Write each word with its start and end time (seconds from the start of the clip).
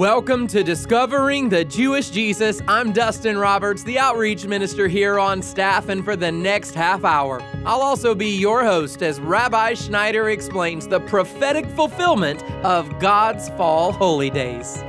Welcome 0.00 0.46
to 0.46 0.64
Discovering 0.64 1.50
the 1.50 1.62
Jewish 1.62 2.08
Jesus. 2.08 2.62
I'm 2.66 2.90
Dustin 2.90 3.36
Roberts, 3.36 3.82
the 3.82 3.98
outreach 3.98 4.46
minister 4.46 4.88
here 4.88 5.18
on 5.18 5.42
staff, 5.42 5.90
and 5.90 6.02
for 6.02 6.16
the 6.16 6.32
next 6.32 6.74
half 6.74 7.04
hour, 7.04 7.42
I'll 7.66 7.82
also 7.82 8.14
be 8.14 8.30
your 8.30 8.64
host 8.64 9.02
as 9.02 9.20
Rabbi 9.20 9.74
Schneider 9.74 10.30
explains 10.30 10.88
the 10.88 11.00
prophetic 11.00 11.66
fulfillment 11.66 12.42
of 12.64 12.98
God's 12.98 13.50
fall 13.50 13.92
holy 13.92 14.30
days. 14.30 14.82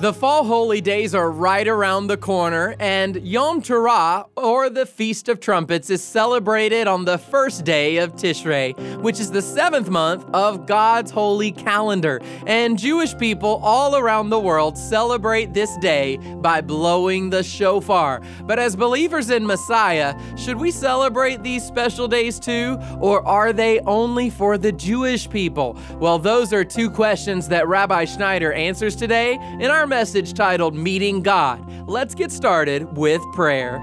The 0.00 0.12
fall 0.12 0.44
holy 0.44 0.80
days 0.80 1.12
are 1.12 1.28
right 1.28 1.66
around 1.66 2.06
the 2.06 2.16
corner, 2.16 2.76
and 2.78 3.16
Yom 3.16 3.60
Teruah, 3.60 4.28
or 4.36 4.70
the 4.70 4.86
Feast 4.86 5.28
of 5.28 5.40
Trumpets, 5.40 5.90
is 5.90 6.04
celebrated 6.04 6.86
on 6.86 7.04
the 7.04 7.18
first 7.18 7.64
day 7.64 7.96
of 7.96 8.14
Tishrei, 8.14 8.76
which 9.02 9.18
is 9.18 9.32
the 9.32 9.42
seventh 9.42 9.90
month 9.90 10.24
of 10.32 10.66
God's 10.66 11.10
holy 11.10 11.50
calendar. 11.50 12.20
And 12.46 12.78
Jewish 12.78 13.18
people 13.18 13.58
all 13.60 13.96
around 13.96 14.30
the 14.30 14.38
world 14.38 14.78
celebrate 14.78 15.52
this 15.52 15.76
day 15.78 16.18
by 16.36 16.60
blowing 16.60 17.30
the 17.30 17.42
shofar. 17.42 18.22
But 18.42 18.60
as 18.60 18.76
believers 18.76 19.30
in 19.30 19.44
Messiah, 19.44 20.14
should 20.36 20.58
we 20.58 20.70
celebrate 20.70 21.42
these 21.42 21.64
special 21.64 22.06
days 22.06 22.38
too, 22.38 22.78
or 23.00 23.26
are 23.26 23.52
they 23.52 23.80
only 23.80 24.30
for 24.30 24.58
the 24.58 24.70
Jewish 24.70 25.28
people? 25.28 25.76
Well, 25.94 26.20
those 26.20 26.52
are 26.52 26.64
two 26.64 26.88
questions 26.88 27.48
that 27.48 27.66
Rabbi 27.66 28.04
Schneider 28.04 28.52
answers 28.52 28.94
today 28.94 29.40
in 29.58 29.72
our 29.72 29.87
message 29.88 30.34
titled 30.34 30.74
Meeting 30.74 31.22
God. 31.22 31.64
Let's 31.88 32.14
get 32.14 32.30
started 32.30 32.96
with 32.96 33.22
prayer. 33.32 33.78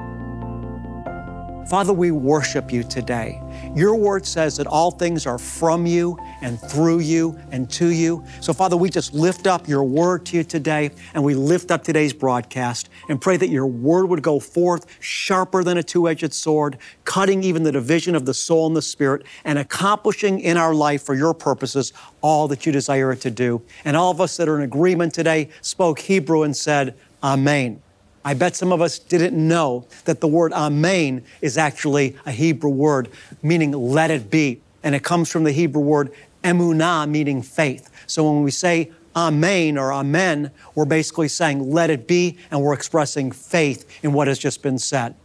Father, 1.70 1.94
we 1.94 2.12
worship 2.12 2.72
you 2.72 2.84
today. 2.84 3.42
Your 3.76 3.96
word 3.96 4.26
says 4.26 4.56
that 4.56 4.68
all 4.68 4.90
things 4.90 5.28
are 5.28 5.38
from 5.38 5.86
you 5.86 6.18
and 6.42 6.58
through 6.58 7.00
you 7.00 7.38
and 7.52 7.70
to 7.72 7.90
you. 7.90 8.24
So, 8.40 8.54
Father, 8.54 8.78
we 8.78 8.90
just 8.90 9.14
lift 9.14 9.48
up 9.48 9.68
your 9.68 9.84
word 9.84 10.26
to 10.28 10.38
you 10.38 10.44
today 10.46 10.92
and 11.14 11.22
we 11.24 11.36
lift 11.36 11.72
up 11.72 11.84
today's 11.84 12.14
broadcast 12.14 12.90
and 13.10 13.20
pray 13.20 13.36
that 13.36 13.50
your 13.50 13.68
word 13.68 14.06
would 14.06 14.22
go 14.22 14.40
forth 14.40 14.86
sharper 15.02 15.62
than 15.62 15.78
a 15.78 15.84
two 15.84 16.08
edged 16.08 16.34
sword, 16.34 16.78
cutting 17.04 17.44
even 17.44 17.64
the 17.64 17.72
division 17.72 18.16
of 18.16 18.26
the 18.26 18.34
soul 18.34 18.66
and 18.66 18.78
the 18.78 18.82
spirit, 18.82 19.24
and 19.44 19.60
accomplishing 19.60 20.40
in 20.40 20.56
our 20.56 20.74
life 20.74 21.04
for 21.04 21.14
your 21.14 21.34
purposes 21.34 21.92
all 22.22 22.48
that 22.48 22.66
you 22.66 22.72
desire 22.72 23.12
it 23.12 23.20
to 23.22 23.30
do. 23.30 23.62
And 23.84 23.98
all 23.98 24.10
of 24.10 24.22
us 24.22 24.38
that 24.38 24.48
are 24.48 24.56
in 24.56 24.64
agreement 24.64 25.14
today 25.14 25.50
spoke 25.62 26.00
Hebrew 26.00 26.44
and 26.44 26.56
said, 26.56 26.96
Amen. 27.22 27.82
I 28.28 28.34
bet 28.34 28.56
some 28.56 28.74
of 28.74 28.82
us 28.82 28.98
didn't 28.98 29.36
know 29.38 29.86
that 30.06 30.20
the 30.20 30.28
word 30.28 30.52
amen 30.52 31.24
is 31.42 31.60
actually 31.60 32.16
a 32.26 32.32
Hebrew 32.32 32.72
word 32.72 33.08
meaning 33.44 33.72
let 33.72 34.10
it 34.10 34.32
be. 34.32 34.62
And 34.82 34.96
it 34.96 35.04
comes 35.04 35.32
from 35.32 35.44
the 35.44 35.52
Hebrew 35.52 35.84
word 35.84 36.12
emunah, 36.44 37.08
meaning 37.08 37.44
faith. 37.44 37.88
So 38.08 38.30
when 38.32 38.42
we 38.42 38.50
say 38.50 38.92
amen 39.16 39.78
or 39.78 39.94
amen, 39.94 40.50
we're 40.74 40.86
basically 40.86 41.28
saying 41.28 41.70
let 41.70 41.92
it 41.92 42.08
be, 42.08 42.38
and 42.50 42.64
we're 42.64 42.74
expressing 42.74 43.32
faith 43.32 44.04
in 44.04 44.12
what 44.12 44.28
has 44.28 44.40
just 44.40 44.64
been 44.64 44.80
said. 44.80 45.16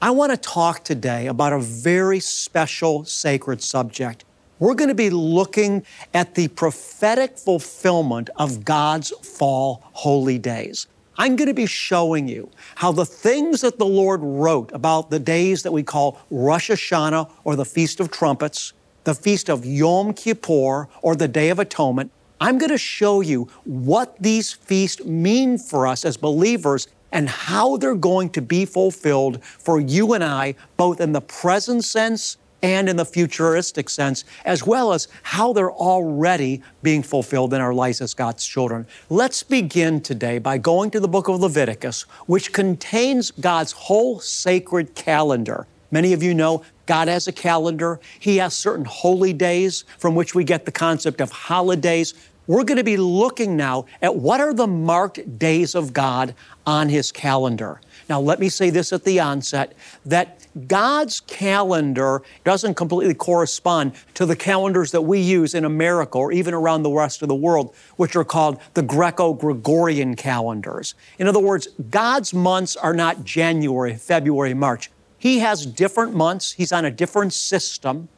I 0.00 0.10
want 0.10 0.32
to 0.32 0.38
talk 0.38 0.84
today 0.84 1.26
about 1.26 1.52
a 1.52 1.58
very 1.58 2.18
special 2.18 3.04
sacred 3.04 3.62
subject. 3.62 4.24
We're 4.58 4.74
going 4.74 4.88
to 4.88 4.94
be 4.94 5.10
looking 5.10 5.84
at 6.14 6.34
the 6.34 6.48
prophetic 6.48 7.36
fulfillment 7.36 8.30
of 8.36 8.64
God's 8.64 9.10
fall 9.10 9.82
holy 9.92 10.38
days. 10.38 10.86
I'm 11.20 11.34
going 11.34 11.48
to 11.48 11.54
be 11.54 11.66
showing 11.66 12.28
you 12.28 12.48
how 12.76 12.92
the 12.92 13.04
things 13.04 13.62
that 13.62 13.76
the 13.76 13.84
Lord 13.84 14.20
wrote 14.22 14.70
about 14.72 15.10
the 15.10 15.18
days 15.18 15.64
that 15.64 15.72
we 15.72 15.82
call 15.82 16.20
Rosh 16.30 16.70
Hashanah 16.70 17.28
or 17.42 17.56
the 17.56 17.64
Feast 17.64 17.98
of 17.98 18.12
Trumpets, 18.12 18.72
the 19.02 19.16
Feast 19.16 19.50
of 19.50 19.66
Yom 19.66 20.14
Kippur 20.14 20.88
or 21.02 21.16
the 21.16 21.26
Day 21.26 21.50
of 21.50 21.58
Atonement, 21.58 22.12
I'm 22.40 22.56
going 22.56 22.70
to 22.70 22.78
show 22.78 23.20
you 23.20 23.48
what 23.64 24.16
these 24.22 24.52
feasts 24.52 25.04
mean 25.04 25.58
for 25.58 25.88
us 25.88 26.04
as 26.04 26.16
believers 26.16 26.86
and 27.10 27.28
how 27.28 27.76
they're 27.78 27.96
going 27.96 28.30
to 28.30 28.42
be 28.42 28.64
fulfilled 28.64 29.42
for 29.42 29.80
you 29.80 30.12
and 30.12 30.22
I, 30.22 30.54
both 30.76 31.00
in 31.00 31.12
the 31.12 31.20
present 31.20 31.82
sense 31.82 32.36
and 32.62 32.88
in 32.88 32.96
the 32.96 33.04
futuristic 33.04 33.88
sense, 33.88 34.24
as 34.44 34.66
well 34.66 34.92
as 34.92 35.08
how 35.22 35.52
they're 35.52 35.72
already 35.72 36.62
being 36.82 37.02
fulfilled 37.02 37.54
in 37.54 37.60
our 37.60 37.74
lives 37.74 38.00
as 38.00 38.14
God's 38.14 38.44
children. 38.44 38.86
Let's 39.08 39.42
begin 39.42 40.00
today 40.00 40.38
by 40.38 40.58
going 40.58 40.90
to 40.92 41.00
the 41.00 41.08
book 41.08 41.28
of 41.28 41.40
Leviticus, 41.40 42.02
which 42.26 42.52
contains 42.52 43.30
God's 43.30 43.72
whole 43.72 44.20
sacred 44.20 44.94
calendar. 44.94 45.66
Many 45.90 46.12
of 46.12 46.22
you 46.22 46.34
know 46.34 46.62
God 46.86 47.08
has 47.08 47.28
a 47.28 47.32
calendar. 47.32 48.00
He 48.18 48.38
has 48.38 48.54
certain 48.54 48.84
holy 48.84 49.32
days 49.32 49.84
from 49.98 50.14
which 50.14 50.34
we 50.34 50.44
get 50.44 50.64
the 50.64 50.72
concept 50.72 51.20
of 51.20 51.30
holidays. 51.30 52.14
We're 52.46 52.64
going 52.64 52.78
to 52.78 52.84
be 52.84 52.96
looking 52.96 53.56
now 53.56 53.86
at 54.00 54.16
what 54.16 54.40
are 54.40 54.54
the 54.54 54.66
marked 54.66 55.38
days 55.38 55.74
of 55.74 55.92
God 55.92 56.34
on 56.66 56.88
His 56.88 57.12
calendar. 57.12 57.80
Now, 58.08 58.20
let 58.20 58.40
me 58.40 58.48
say 58.48 58.70
this 58.70 58.92
at 58.92 59.04
the 59.04 59.20
onset 59.20 59.74
that 60.06 60.46
God's 60.66 61.20
calendar 61.20 62.22
doesn't 62.42 62.74
completely 62.74 63.14
correspond 63.14 63.92
to 64.14 64.24
the 64.24 64.34
calendars 64.34 64.92
that 64.92 65.02
we 65.02 65.20
use 65.20 65.54
in 65.54 65.64
America 65.64 66.16
or 66.16 66.32
even 66.32 66.54
around 66.54 66.82
the 66.82 66.90
rest 66.90 67.20
of 67.20 67.28
the 67.28 67.34
world, 67.34 67.74
which 67.96 68.16
are 68.16 68.24
called 68.24 68.60
the 68.74 68.82
Greco 68.82 69.34
Gregorian 69.34 70.16
calendars. 70.16 70.94
In 71.18 71.28
other 71.28 71.38
words, 71.38 71.68
God's 71.90 72.32
months 72.32 72.76
are 72.76 72.94
not 72.94 73.24
January, 73.24 73.94
February, 73.94 74.54
March. 74.54 74.90
He 75.18 75.40
has 75.40 75.66
different 75.66 76.14
months, 76.14 76.52
He's 76.52 76.72
on 76.72 76.84
a 76.84 76.90
different 76.90 77.34
system. 77.34 78.08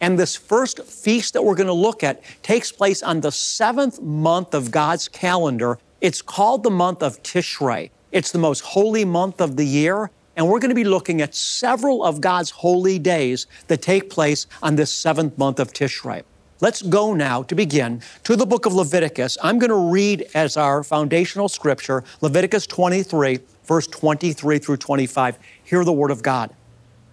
And 0.00 0.18
this 0.18 0.36
first 0.36 0.82
feast 0.84 1.34
that 1.34 1.42
we're 1.42 1.54
going 1.54 1.66
to 1.66 1.72
look 1.72 2.02
at 2.02 2.22
takes 2.42 2.72
place 2.72 3.02
on 3.02 3.20
the 3.20 3.32
seventh 3.32 4.00
month 4.00 4.54
of 4.54 4.70
God's 4.70 5.08
calendar. 5.08 5.78
It's 6.00 6.22
called 6.22 6.62
the 6.62 6.70
month 6.70 7.02
of 7.02 7.22
Tishrei. 7.22 7.90
It's 8.12 8.32
the 8.32 8.38
most 8.38 8.60
holy 8.60 9.04
month 9.04 9.40
of 9.40 9.56
the 9.56 9.64
year, 9.64 10.10
and 10.36 10.48
we're 10.48 10.58
going 10.58 10.70
to 10.70 10.74
be 10.74 10.84
looking 10.84 11.20
at 11.20 11.34
several 11.34 12.04
of 12.04 12.20
God's 12.20 12.50
holy 12.50 12.98
days 12.98 13.46
that 13.68 13.82
take 13.82 14.10
place 14.10 14.46
on 14.62 14.74
this 14.74 14.92
seventh 14.92 15.38
month 15.38 15.60
of 15.60 15.72
Tishrei. 15.72 16.22
Let's 16.60 16.82
go 16.82 17.14
now 17.14 17.42
to 17.44 17.54
begin 17.54 18.02
to 18.24 18.36
the 18.36 18.44
book 18.44 18.66
of 18.66 18.74
Leviticus. 18.74 19.38
I'm 19.42 19.58
going 19.58 19.70
to 19.70 19.92
read 19.92 20.28
as 20.34 20.56
our 20.56 20.82
foundational 20.82 21.48
scripture 21.48 22.04
Leviticus 22.20 22.66
23, 22.66 23.38
verse 23.64 23.86
23 23.86 24.58
through 24.58 24.76
25. 24.76 25.38
Hear 25.62 25.84
the 25.84 25.92
word 25.92 26.10
of 26.10 26.22
God. 26.22 26.54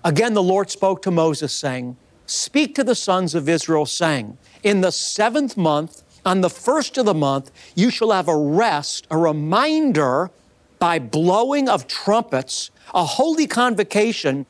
Again, 0.03 0.34
the 0.34 0.44
Lord 0.44 0.69
spoke 0.72 1.02
to 1.03 1.12
Moses, 1.12 1.53
saying, 1.53 1.96
Speak 2.25 2.75
to 2.75 2.84
the 2.84 2.96
sons 2.96 3.36
of 3.36 3.47
Israel, 3.47 3.86
saying, 3.86 4.38
In 4.63 4.81
the 4.81 4.91
seventh 4.91 5.56
month, 5.56 6.03
on 6.25 6.41
the 6.41 6.50
first 6.50 6.97
of 6.97 7.06
the 7.06 7.13
month, 7.13 7.52
you 7.75 7.90
shall 7.90 8.12
have 8.12 8.28
a 8.28 8.36
rest, 8.36 9.07
a 9.09 9.18
reminder 9.18 10.31
by 10.80 11.00
blowing 11.00 11.70
of 11.70 11.88
trumpets, 11.88 12.72
a 12.94 13.06
holy 13.06 13.48
convocation. 13.48 14.46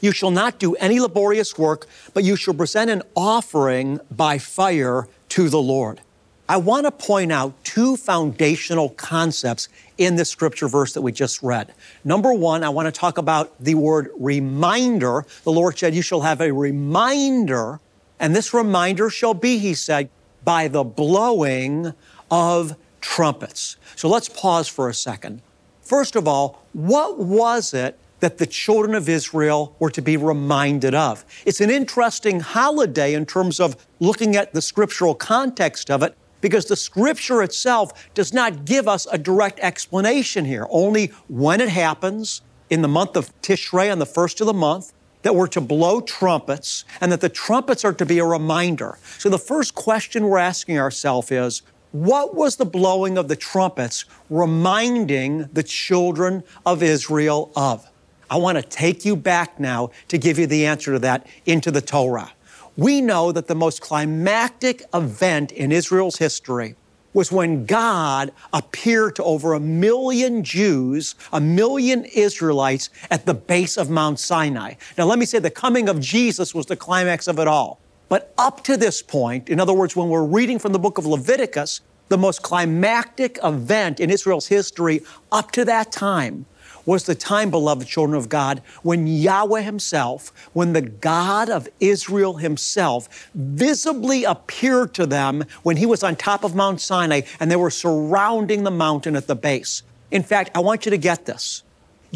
You 0.00 0.12
shall 0.12 0.30
not 0.30 0.58
do 0.58 0.74
any 0.76 1.00
laborious 1.00 1.56
work, 1.56 1.86
but 2.12 2.24
you 2.24 2.36
shall 2.36 2.54
present 2.54 2.90
an 2.90 3.02
offering 3.14 4.00
by 4.10 4.38
fire 4.38 5.08
to 5.30 5.48
the 5.48 5.60
Lord. 5.60 6.00
I 6.46 6.58
want 6.58 6.84
to 6.84 6.90
point 6.90 7.32
out 7.32 7.54
two 7.64 7.96
foundational 7.96 8.90
concepts 8.90 9.68
in 9.96 10.16
this 10.16 10.28
scripture 10.28 10.68
verse 10.68 10.92
that 10.92 11.00
we 11.00 11.10
just 11.10 11.42
read. 11.42 11.72
Number 12.04 12.34
one, 12.34 12.62
I 12.62 12.68
want 12.68 12.86
to 12.86 12.92
talk 12.92 13.16
about 13.16 13.58
the 13.58 13.76
word 13.76 14.10
reminder. 14.18 15.24
The 15.44 15.52
Lord 15.52 15.78
said, 15.78 15.94
You 15.94 16.02
shall 16.02 16.20
have 16.20 16.42
a 16.42 16.52
reminder, 16.52 17.80
and 18.20 18.36
this 18.36 18.52
reminder 18.52 19.08
shall 19.08 19.32
be, 19.32 19.56
he 19.56 19.72
said, 19.72 20.10
by 20.44 20.68
the 20.68 20.84
blowing 20.84 21.94
of 22.30 22.76
trumpets. 23.00 23.76
So 23.96 24.08
let's 24.08 24.28
pause 24.28 24.68
for 24.68 24.90
a 24.90 24.94
second. 24.94 25.40
First 25.84 26.16
of 26.16 26.26
all, 26.26 26.62
what 26.72 27.18
was 27.18 27.74
it 27.74 27.98
that 28.20 28.38
the 28.38 28.46
children 28.46 28.94
of 28.94 29.08
Israel 29.08 29.76
were 29.78 29.90
to 29.90 30.00
be 30.00 30.16
reminded 30.16 30.94
of? 30.94 31.24
It's 31.44 31.60
an 31.60 31.70
interesting 31.70 32.40
holiday 32.40 33.12
in 33.12 33.26
terms 33.26 33.60
of 33.60 33.76
looking 34.00 34.34
at 34.34 34.54
the 34.54 34.62
scriptural 34.62 35.14
context 35.14 35.90
of 35.90 36.02
it 36.02 36.16
because 36.40 36.66
the 36.66 36.76
scripture 36.76 37.42
itself 37.42 38.12
does 38.14 38.32
not 38.32 38.64
give 38.64 38.88
us 38.88 39.06
a 39.12 39.18
direct 39.18 39.60
explanation 39.60 40.46
here, 40.46 40.66
only 40.70 41.06
when 41.28 41.60
it 41.60 41.68
happens 41.68 42.40
in 42.70 42.82
the 42.82 42.88
month 42.88 43.16
of 43.16 43.30
Tishrei 43.42 43.92
on 43.92 43.98
the 43.98 44.06
first 44.06 44.40
of 44.40 44.46
the 44.46 44.54
month 44.54 44.92
that 45.22 45.34
we're 45.34 45.46
to 45.48 45.60
blow 45.60 46.00
trumpets 46.00 46.84
and 47.00 47.10
that 47.10 47.20
the 47.20 47.28
trumpets 47.28 47.84
are 47.84 47.94
to 47.94 48.06
be 48.06 48.18
a 48.18 48.24
reminder. 48.24 48.98
So 49.18 49.28
the 49.28 49.38
first 49.38 49.74
question 49.74 50.24
we're 50.24 50.38
asking 50.38 50.78
ourselves 50.78 51.30
is 51.30 51.62
what 51.94 52.34
was 52.34 52.56
the 52.56 52.64
blowing 52.64 53.16
of 53.16 53.28
the 53.28 53.36
trumpets 53.36 54.04
reminding 54.28 55.48
the 55.52 55.62
children 55.62 56.42
of 56.66 56.82
Israel 56.82 57.52
of? 57.54 57.88
I 58.28 58.36
want 58.36 58.58
to 58.58 58.62
take 58.62 59.04
you 59.04 59.14
back 59.14 59.60
now 59.60 59.92
to 60.08 60.18
give 60.18 60.36
you 60.36 60.48
the 60.48 60.66
answer 60.66 60.94
to 60.94 60.98
that 60.98 61.28
into 61.46 61.70
the 61.70 61.80
Torah. 61.80 62.32
We 62.76 63.00
know 63.00 63.30
that 63.30 63.46
the 63.46 63.54
most 63.54 63.80
climactic 63.80 64.82
event 64.92 65.52
in 65.52 65.70
Israel's 65.70 66.16
history 66.16 66.74
was 67.12 67.30
when 67.30 67.64
God 67.64 68.32
appeared 68.52 69.14
to 69.14 69.22
over 69.22 69.54
a 69.54 69.60
million 69.60 70.42
Jews, 70.42 71.14
a 71.32 71.40
million 71.40 72.06
Israelites 72.06 72.90
at 73.08 73.24
the 73.24 73.34
base 73.34 73.76
of 73.76 73.88
Mount 73.88 74.18
Sinai. 74.18 74.74
Now, 74.98 75.04
let 75.04 75.20
me 75.20 75.26
say 75.26 75.38
the 75.38 75.48
coming 75.48 75.88
of 75.88 76.00
Jesus 76.00 76.56
was 76.56 76.66
the 76.66 76.74
climax 76.74 77.28
of 77.28 77.38
it 77.38 77.46
all. 77.46 77.78
But 78.08 78.32
up 78.38 78.62
to 78.64 78.76
this 78.76 79.02
point, 79.02 79.48
in 79.48 79.60
other 79.60 79.72
words, 79.72 79.96
when 79.96 80.08
we're 80.08 80.24
reading 80.24 80.58
from 80.58 80.72
the 80.72 80.78
book 80.78 80.98
of 80.98 81.06
Leviticus, 81.06 81.80
the 82.08 82.18
most 82.18 82.42
climactic 82.42 83.38
event 83.42 83.98
in 83.98 84.10
Israel's 84.10 84.46
history 84.46 85.00
up 85.32 85.50
to 85.52 85.64
that 85.64 85.90
time 85.90 86.46
was 86.86 87.04
the 87.04 87.14
time, 87.14 87.50
beloved 87.50 87.86
children 87.86 88.16
of 88.16 88.28
God, 88.28 88.60
when 88.82 89.06
Yahweh 89.06 89.62
Himself, 89.62 90.32
when 90.52 90.74
the 90.74 90.82
God 90.82 91.48
of 91.48 91.68
Israel 91.80 92.36
Himself 92.36 93.30
visibly 93.34 94.24
appeared 94.24 94.94
to 94.94 95.06
them 95.06 95.44
when 95.62 95.78
He 95.78 95.86
was 95.86 96.02
on 96.02 96.16
top 96.16 96.44
of 96.44 96.54
Mount 96.54 96.80
Sinai 96.80 97.22
and 97.40 97.50
they 97.50 97.56
were 97.56 97.70
surrounding 97.70 98.64
the 98.64 98.70
mountain 98.70 99.16
at 99.16 99.26
the 99.26 99.36
base. 99.36 99.82
In 100.10 100.22
fact, 100.22 100.50
I 100.54 100.60
want 100.60 100.84
you 100.84 100.90
to 100.90 100.98
get 100.98 101.24
this. 101.24 101.62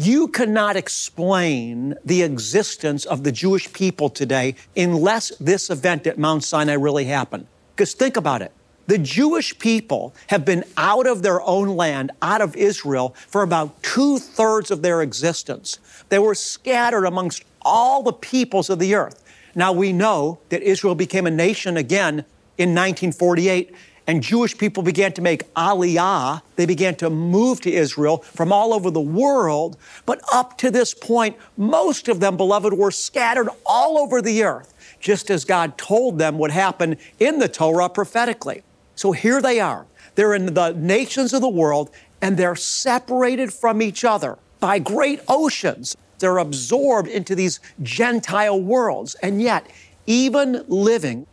You 0.01 0.29
cannot 0.29 0.77
explain 0.77 1.93
the 2.05 2.21
existence 2.21 3.03
of 3.03 3.25
the 3.25 3.33
Jewish 3.33 3.73
people 3.73 4.09
today 4.09 4.55
unless 4.77 5.35
this 5.39 5.69
event 5.69 6.07
at 6.07 6.17
Mount 6.17 6.45
Sinai 6.45 6.75
really 6.75 7.03
happened. 7.03 7.47
Because 7.75 7.93
think 7.93 8.15
about 8.15 8.41
it. 8.41 8.53
The 8.87 8.97
Jewish 8.97 9.59
people 9.59 10.15
have 10.27 10.45
been 10.45 10.63
out 10.77 11.05
of 11.05 11.21
their 11.21 11.41
own 11.41 11.75
land, 11.75 12.11
out 12.21 12.39
of 12.39 12.55
Israel, 12.55 13.13
for 13.27 13.41
about 13.41 13.83
two 13.83 14.19
thirds 14.19 14.71
of 14.71 14.83
their 14.83 15.01
existence. 15.01 15.79
They 16.07 16.17
were 16.17 16.33
scattered 16.33 17.03
amongst 17.03 17.43
all 17.61 18.01
the 18.01 18.13
peoples 18.13 18.69
of 18.69 18.79
the 18.79 18.95
earth. 18.95 19.21
Now 19.53 19.73
we 19.73 19.91
know 19.91 20.39
that 20.47 20.61
Israel 20.61 20.95
became 20.95 21.27
a 21.27 21.31
nation 21.31 21.75
again 21.75 22.23
in 22.57 22.69
1948, 22.69 23.75
and 24.09 24.23
Jewish 24.23 24.57
people 24.57 24.81
began 24.81 25.13
to 25.13 25.21
make 25.21 25.53
aliyah. 25.53 26.41
They 26.55 26.65
began 26.65 26.95
to 26.95 27.11
move 27.11 27.61
to 27.61 27.71
Israel 27.71 28.17
from 28.17 28.51
all 28.51 28.73
over 28.73 28.89
the 28.89 28.99
world. 28.99 29.77
But 30.07 30.19
up 30.33 30.57
to 30.57 30.71
this 30.71 30.95
point, 30.95 31.37
most 31.57 32.07
of 32.07 32.19
them, 32.19 32.35
beloved, 32.35 32.73
were 32.73 32.89
scattered 32.89 33.49
all 33.67 33.99
over 33.99 34.19
the 34.19 34.43
earth, 34.43 34.73
just 34.99 35.29
as 35.29 35.45
God 35.45 35.77
told 35.77 36.17
them 36.17 36.39
would 36.39 36.49
happen 36.49 36.97
in 37.19 37.37
the 37.37 37.47
Torah 37.47 37.87
prophetically. 37.87 38.63
So 38.95 39.11
here 39.11 39.43
they 39.43 39.59
are. 39.59 39.85
They're 40.15 40.33
in 40.33 40.55
the 40.55 40.71
nations 40.71 41.31
of 41.31 41.41
the 41.41 41.47
world 41.47 41.91
and 42.19 42.35
they're 42.35 42.55
separated 42.55 43.53
from 43.53 43.79
each 43.79 44.03
other 44.03 44.39
by 44.59 44.79
great 44.79 45.19
oceans. 45.27 45.95
They're 46.17 46.39
absorbed 46.39 47.09
into 47.09 47.35
these 47.35 47.59
Gentile 47.83 48.59
worlds. 48.59 49.13
And 49.21 49.39
yet, 49.39 49.69
even 50.07 50.65
living 50.67 51.27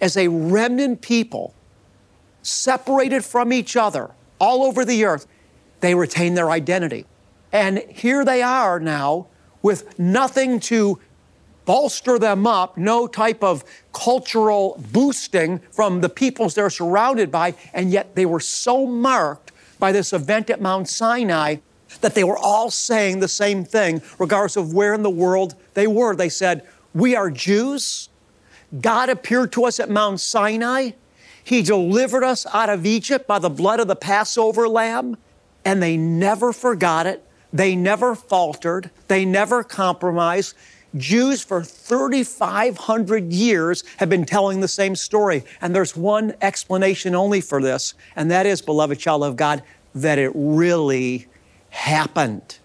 as 0.00 0.16
a 0.16 0.28
remnant 0.28 1.02
people, 1.02 1.54
separated 2.42 3.24
from 3.24 3.52
each 3.52 3.76
other 3.76 4.10
all 4.40 4.62
over 4.64 4.84
the 4.84 5.04
earth, 5.04 5.26
they 5.80 5.94
retain 5.94 6.34
their 6.34 6.50
identity. 6.50 7.06
And 7.52 7.78
here 7.88 8.24
they 8.24 8.42
are 8.42 8.78
now 8.80 9.26
with 9.62 9.98
nothing 9.98 10.60
to 10.60 10.98
bolster 11.64 12.18
them 12.18 12.46
up, 12.46 12.76
no 12.76 13.06
type 13.06 13.44
of 13.44 13.64
cultural 13.92 14.82
boosting 14.92 15.58
from 15.70 16.00
the 16.00 16.08
peoples 16.08 16.54
they're 16.54 16.70
surrounded 16.70 17.30
by, 17.30 17.54
and 17.72 17.90
yet 17.90 18.14
they 18.14 18.26
were 18.26 18.40
so 18.40 18.86
marked 18.86 19.52
by 19.78 19.92
this 19.92 20.12
event 20.12 20.50
at 20.50 20.60
Mount 20.60 20.88
Sinai 20.88 21.56
that 22.00 22.14
they 22.14 22.24
were 22.24 22.38
all 22.38 22.70
saying 22.70 23.20
the 23.20 23.28
same 23.28 23.64
thing, 23.64 24.02
regardless 24.18 24.56
of 24.56 24.72
where 24.72 24.94
in 24.94 25.02
the 25.02 25.10
world 25.10 25.54
they 25.74 25.86
were. 25.86 26.14
They 26.14 26.28
said, 26.28 26.66
We 26.94 27.16
are 27.16 27.30
Jews. 27.30 28.08
God 28.80 29.08
appeared 29.08 29.52
to 29.52 29.64
us 29.64 29.80
at 29.80 29.90
Mount 29.90 30.20
Sinai. 30.20 30.90
He 31.42 31.62
delivered 31.62 32.24
us 32.24 32.46
out 32.52 32.68
of 32.68 32.86
Egypt 32.86 33.26
by 33.26 33.38
the 33.38 33.50
blood 33.50 33.80
of 33.80 33.88
the 33.88 33.96
Passover 33.96 34.68
lamb, 34.68 35.16
and 35.64 35.82
they 35.82 35.96
never 35.96 36.52
forgot 36.52 37.06
it. 37.06 37.24
They 37.52 37.74
never 37.74 38.14
faltered. 38.14 38.90
They 39.08 39.24
never 39.24 39.64
compromised. 39.64 40.54
Jews 40.96 41.42
for 41.42 41.62
3,500 41.62 43.32
years 43.32 43.84
have 43.98 44.08
been 44.08 44.24
telling 44.24 44.60
the 44.60 44.68
same 44.68 44.96
story. 44.96 45.44
And 45.60 45.74
there's 45.74 45.96
one 45.96 46.34
explanation 46.40 47.14
only 47.14 47.40
for 47.40 47.62
this, 47.62 47.94
and 48.16 48.30
that 48.30 48.46
is, 48.46 48.62
beloved 48.62 48.98
child 48.98 49.24
of 49.24 49.36
God, 49.36 49.62
that 49.94 50.18
it 50.18 50.32
really 50.34 51.26
happened. 51.70 52.58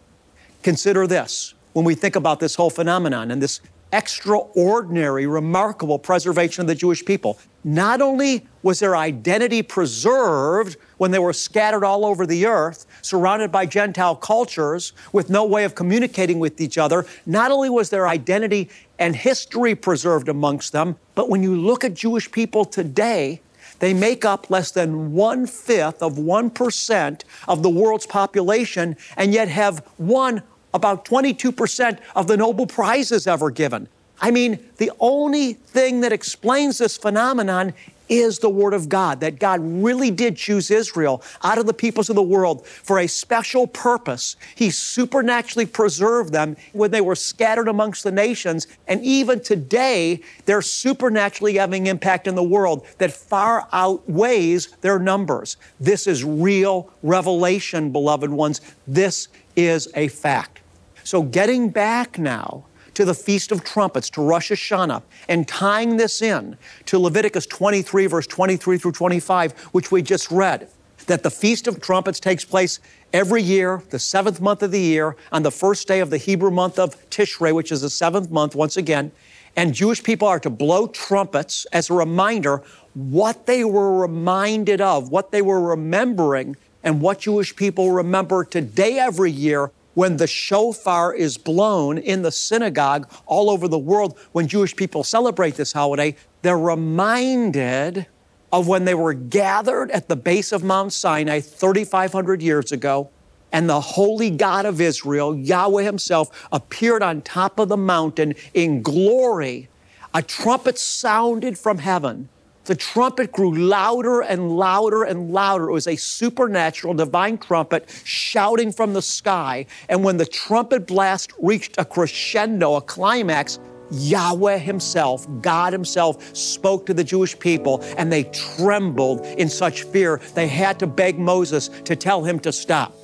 Consider 0.64 1.06
this 1.08 1.54
when 1.74 1.86
we 1.86 1.94
think 1.94 2.16
about 2.16 2.40
this 2.40 2.56
whole 2.56 2.70
phenomenon 2.70 3.32
and 3.32 3.42
this 3.42 3.62
extraordinary, 3.96 5.26
remarkable 5.26 5.98
preservation 5.98 6.60
of 6.62 6.68
the 6.68 6.76
Jewish 6.76 7.06
people. 7.06 7.40
Not 7.64 8.02
only 8.02 8.46
was 8.62 8.80
their 8.80 8.98
identity 8.98 9.64
preserved 9.64 10.76
when 10.98 11.12
they 11.12 11.20
were 11.20 11.32
scattered 11.32 11.86
all 11.86 12.06
over 12.06 12.26
the 12.26 12.46
earth, 12.46 12.86
surrounded 13.02 13.54
by 13.54 13.66
Gentile 13.66 14.18
cultures 14.18 14.92
with 15.14 15.30
no 15.30 15.46
way 15.46 15.64
of 15.64 15.76
communicating 15.76 16.40
with 16.40 16.60
each 16.60 16.78
other, 16.78 17.06
not 17.26 17.52
only 17.52 17.70
was 17.70 17.90
their 17.90 18.06
identity 18.06 18.70
and 19.00 19.16
history 19.16 19.76
preserved 19.76 20.28
amongst 20.28 20.74
them, 20.74 20.98
but 21.16 21.30
when 21.30 21.42
you 21.42 21.56
look 21.56 21.86
at 21.86 21.94
Jewish 21.94 22.30
people 22.30 22.66
today, 22.66 23.40
they 23.80 23.94
make 23.94 24.26
up 24.26 24.50
less 24.50 24.72
than 24.72 25.14
one 25.14 25.48
fifth 25.48 26.02
of 26.02 26.16
1% 26.16 27.24
of 27.48 27.64
the 27.64 27.70
world's 27.70 28.06
population 28.06 28.98
and 29.16 29.34
yet 29.34 29.48
have 29.48 29.88
won 29.98 30.44
about 30.76 31.06
22% 31.06 32.00
of 32.16 32.28
the 32.28 32.38
Nobel 32.38 32.68
Prizes 32.68 33.26
ever 33.26 33.50
given. 33.50 33.88
I 34.22 34.32
mean, 34.32 34.60
the 34.78 34.92
only 35.00 35.54
thing 35.54 36.02
that 36.02 36.14
explains 36.14 36.78
this 36.78 36.98
phenomenon 36.98 37.74
is 38.08 38.40
the 38.40 38.50
Word 38.50 38.74
of 38.74 38.88
God, 38.88 39.20
that 39.22 39.40
God 39.40 39.60
really 39.64 40.12
did 40.12 40.36
choose 40.36 40.70
Israel 40.70 41.24
out 41.44 41.58
of 41.58 41.66
the 41.66 41.74
peoples 41.74 42.10
of 42.10 42.16
the 42.16 42.22
world 42.22 42.66
for 42.68 43.00
a 43.00 43.08
special 43.08 43.66
purpose. 43.66 44.36
He 44.54 44.70
supernaturally 44.70 45.66
preserved 45.66 46.32
them 46.32 46.56
when 46.74 46.92
they 46.92 47.02
were 47.02 47.16
scattered 47.16 47.68
amongst 47.68 48.04
the 48.04 48.12
nations. 48.12 48.68
And 48.88 49.04
even 49.04 49.40
today, 49.40 50.22
they're 50.46 50.62
supernaturally 50.62 51.56
having 51.56 51.88
impact 51.88 52.28
in 52.28 52.36
the 52.36 52.44
world 52.44 52.86
that 53.00 53.12
far 53.12 53.68
outweighs 53.72 54.68
their 54.82 55.00
numbers. 55.00 55.58
This 55.80 56.06
is 56.06 56.24
real 56.24 56.92
revelation, 57.02 57.92
beloved 57.92 58.30
ones. 58.30 58.62
This 58.88 59.30
is 59.56 59.88
a 59.96 60.10
fact. 60.10 60.62
So, 61.06 61.22
getting 61.22 61.70
back 61.70 62.18
now 62.18 62.66
to 62.96 63.06
the 63.06 63.14
Feast 63.14 63.52
of 63.52 63.64
Trumpets, 63.64 64.10
to 64.10 64.24
Rosh 64.24 64.52
Hashanah, 64.52 65.04
and 65.30 65.48
tying 65.48 65.98
this 65.98 66.24
in 66.24 66.58
to 66.86 66.98
Leviticus 66.98 67.46
23, 67.46 68.08
verse 68.08 68.26
23 68.26 68.80
through 68.80 68.92
25, 68.92 69.52
which 69.72 69.92
we 69.92 70.02
just 70.02 70.32
read, 70.32 70.68
that 71.06 71.22
the 71.22 71.30
Feast 71.30 71.68
of 71.68 71.80
Trumpets 71.80 72.20
takes 72.20 72.44
place 72.44 72.80
every 73.14 73.44
year, 73.44 73.84
the 73.92 74.00
seventh 74.00 74.42
month 74.42 74.64
of 74.64 74.72
the 74.72 74.82
year, 74.82 75.16
on 75.32 75.44
the 75.44 75.52
first 75.52 75.88
day 75.88 76.00
of 76.00 76.10
the 76.10 76.18
Hebrew 76.18 76.50
month 76.50 76.80
of 76.80 76.96
Tishrei, 77.12 77.54
which 77.54 77.72
is 77.72 77.82
the 77.82 77.90
seventh 77.92 78.32
month, 78.32 78.56
once 78.56 78.76
again. 78.76 79.12
And 79.56 79.76
Jewish 79.76 80.02
people 80.02 80.28
are 80.28 80.40
to 80.40 80.50
blow 80.50 80.88
trumpets 80.88 81.66
as 81.66 81.92
a 81.92 81.94
reminder 81.94 82.64
what 82.96 83.46
they 83.46 83.64
were 83.64 84.00
reminded 84.00 84.82
of, 84.82 85.12
what 85.12 85.30
they 85.30 85.44
were 85.44 85.62
remembering, 85.62 86.56
and 86.84 87.00
what 87.00 87.20
Jewish 87.20 87.56
people 87.56 87.92
remember 87.92 88.44
today 88.44 88.98
every 88.98 89.30
year 89.30 89.70
when 89.96 90.18
the 90.18 90.28
shofar 90.28 91.14
is 91.14 91.38
blown 91.38 91.98
in 91.98 92.22
the 92.22 92.32
synagogue 92.32 93.10
all 93.26 93.50
over 93.50 93.68
the 93.68 93.80
world, 93.80 94.18
when 94.32 94.48
Jewish 94.48 94.76
people 94.76 95.04
celebrate 95.04 95.56
this 95.56 95.74
holiday, 95.74 96.16
they're 96.44 96.60
reminded 96.60 98.06
of 98.52 98.68
when 98.68 98.86
they 98.86 98.94
were 98.94 99.14
gathered 99.14 99.90
at 99.92 100.08
the 100.08 100.16
base 100.16 100.52
of 100.52 100.64
Mount 100.64 100.94
Sinai 100.94 101.40
3,500 101.40 102.42
years 102.42 102.72
ago, 102.72 103.10
and 103.52 103.70
the 103.70 103.82
holy 103.82 104.30
God 104.30 104.66
of 104.66 104.80
Israel, 104.80 105.36
Yahweh 105.36 105.84
Himself, 105.84 106.48
appeared 106.52 107.02
on 107.02 107.22
top 107.22 107.58
of 107.58 107.70
the 107.70 107.78
mountain 107.78 108.36
in 108.54 108.82
glory. 108.82 109.70
A 110.14 110.22
trumpet 110.22 110.78
sounded 110.78 111.58
from 111.58 111.80
heaven 111.80 112.30
the 112.66 112.76
trumpet 112.76 113.32
grew 113.32 113.56
louder 113.56 114.22
and 114.22 114.58
louder 114.58 115.04
and 115.04 115.32
louder. 115.32 115.70
It 115.70 115.74
was 115.74 115.88
a 115.88 115.96
supernatural 115.96 116.94
divine 116.94 117.38
trumpet 117.38 117.90
shouting 118.04 118.72
from 118.72 118.94
the 118.94 119.02
sky. 119.02 119.68
And 119.88 120.04
when 120.04 120.18
the 120.18 120.26
trumpet 120.26 120.88
blast 120.88 121.32
reached 121.40 121.76
a 121.78 121.86
crescendo, 121.86 122.76
a 122.76 122.82
climax, 122.82 123.60
Yahweh 123.92 124.58
Himself, 124.58 125.28
God 125.42 125.74
Himself, 125.74 126.36
spoke 126.36 126.88
to 126.88 126.94
the 126.94 127.04
Jewish 127.04 127.38
people 127.38 127.84
and 127.98 128.12
they 128.12 128.24
trembled 128.26 129.26
in 129.38 129.48
such 129.48 129.84
fear 129.84 130.20
they 130.34 130.48
had 130.48 130.80
to 130.80 130.88
beg 130.88 131.20
Moses 131.20 131.70
to 131.86 131.96
tell 131.96 132.24
him 132.24 132.40
to 132.40 132.52
stop. 132.52 132.96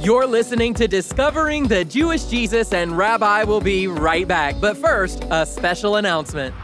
You're 0.00 0.26
listening 0.26 0.72
to 0.74 0.86
Discovering 0.86 1.66
the 1.66 1.84
Jewish 1.84 2.26
Jesus, 2.26 2.72
and 2.72 2.96
Rabbi 2.96 3.42
will 3.42 3.60
be 3.60 3.88
right 3.88 4.28
back. 4.28 4.54
But 4.60 4.76
first, 4.76 5.24
a 5.30 5.44
special 5.44 5.96
announcement. 5.96 6.54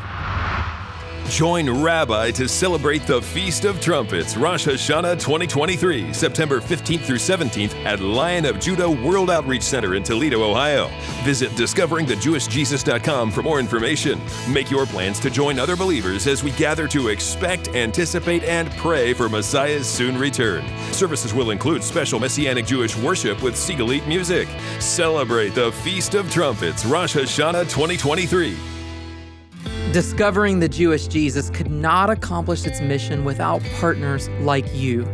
Join 1.29 1.83
Rabbi 1.83 2.31
to 2.33 2.47
celebrate 2.47 3.07
the 3.07 3.23
Feast 3.23 3.65
of 3.65 3.81
Trumpets, 3.81 4.37
Rosh 4.37 4.67
Hashanah 4.67 5.15
2023, 5.15 6.13
September 6.13 6.61
15th 6.61 7.01
through 7.01 7.17
17th 7.17 7.75
at 7.85 8.01
Lion 8.01 8.45
of 8.45 8.61
Judah 8.61 8.91
World 8.91 9.31
Outreach 9.31 9.63
Center 9.63 9.95
in 9.95 10.03
Toledo, 10.03 10.43
Ohio. 10.43 10.91
Visit 11.25 11.51
discoveringthejewishjesus.com 11.53 13.31
for 13.31 13.43
more 13.43 13.61
information. 13.61 14.21
Make 14.53 14.71
your 14.71 14.85
plans 14.85 15.19
to 15.21 15.31
join 15.31 15.59
other 15.59 15.77
believers 15.77 16.27
as 16.27 16.45
we 16.45 16.51
gather 16.53 16.87
to 16.89 17.09
expect, 17.09 17.69
anticipate, 17.69 18.45
and 18.45 18.71
pray 18.73 19.15
for 19.15 19.29
Messiah's 19.29 19.87
soon 19.87 20.19
return. 20.19 20.65
Services 20.93 21.33
will 21.33 21.51
include 21.51 21.83
special 21.83 22.21
Messianic 22.21 22.67
Jewish 22.67 22.97
worship 22.99 23.43
with 23.43 23.55
Siegelit 23.55 24.07
music. 24.07 24.49
Celebrate 24.81 25.55
the 25.55 25.73
Feast 25.73 26.15
of 26.15 26.31
Trumpets, 26.31 26.85
Rosh 26.85 27.17
Hashanah 27.17 27.71
2023. 27.71 28.82
Discovering 29.93 30.61
the 30.61 30.71
Jewish 30.71 31.07
Jesus 31.07 31.51
could 31.51 31.71
not 31.71 32.09
accomplish 32.09 32.65
its 32.65 32.81
mission 32.81 33.27
without 33.27 33.63
partners 33.79 34.27
like 34.41 34.65
you. 34.73 35.07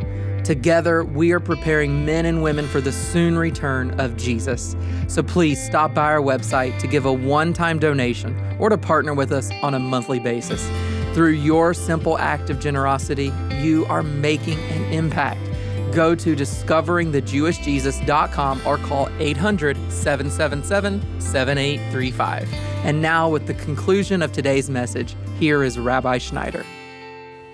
Together, 0.44 1.02
we 1.02 1.32
are 1.32 1.40
preparing 1.40 2.04
men 2.04 2.24
and 2.26 2.44
women 2.44 2.64
for 2.64 2.80
the 2.80 2.92
soon 2.92 3.36
return 3.36 3.90
of 3.98 4.16
Jesus. 4.16 4.76
So 5.08 5.20
please 5.20 5.60
stop 5.60 5.94
by 5.94 6.04
our 6.04 6.20
website 6.20 6.78
to 6.78 6.86
give 6.86 7.06
a 7.06 7.12
one 7.12 7.52
time 7.52 7.80
donation 7.80 8.40
or 8.60 8.68
to 8.68 8.78
partner 8.78 9.14
with 9.14 9.32
us 9.32 9.50
on 9.62 9.74
a 9.74 9.80
monthly 9.80 10.20
basis. 10.20 10.64
Through 11.12 11.32
your 11.32 11.74
simple 11.74 12.16
act 12.16 12.48
of 12.48 12.60
generosity, 12.60 13.32
you 13.60 13.84
are 13.86 14.04
making 14.04 14.60
an 14.60 14.92
impact. 14.92 15.47
Go 15.92 16.14
to 16.14 16.36
discoveringthejewishjesus.com 16.36 18.60
or 18.66 18.76
call 18.78 19.08
800 19.18 19.76
777 19.90 21.20
7835. 21.20 22.52
And 22.84 23.02
now, 23.02 23.30
with 23.30 23.46
the 23.46 23.54
conclusion 23.54 24.20
of 24.22 24.32
today's 24.32 24.68
message, 24.68 25.16
here 25.38 25.62
is 25.62 25.78
Rabbi 25.78 26.18
Schneider. 26.18 26.66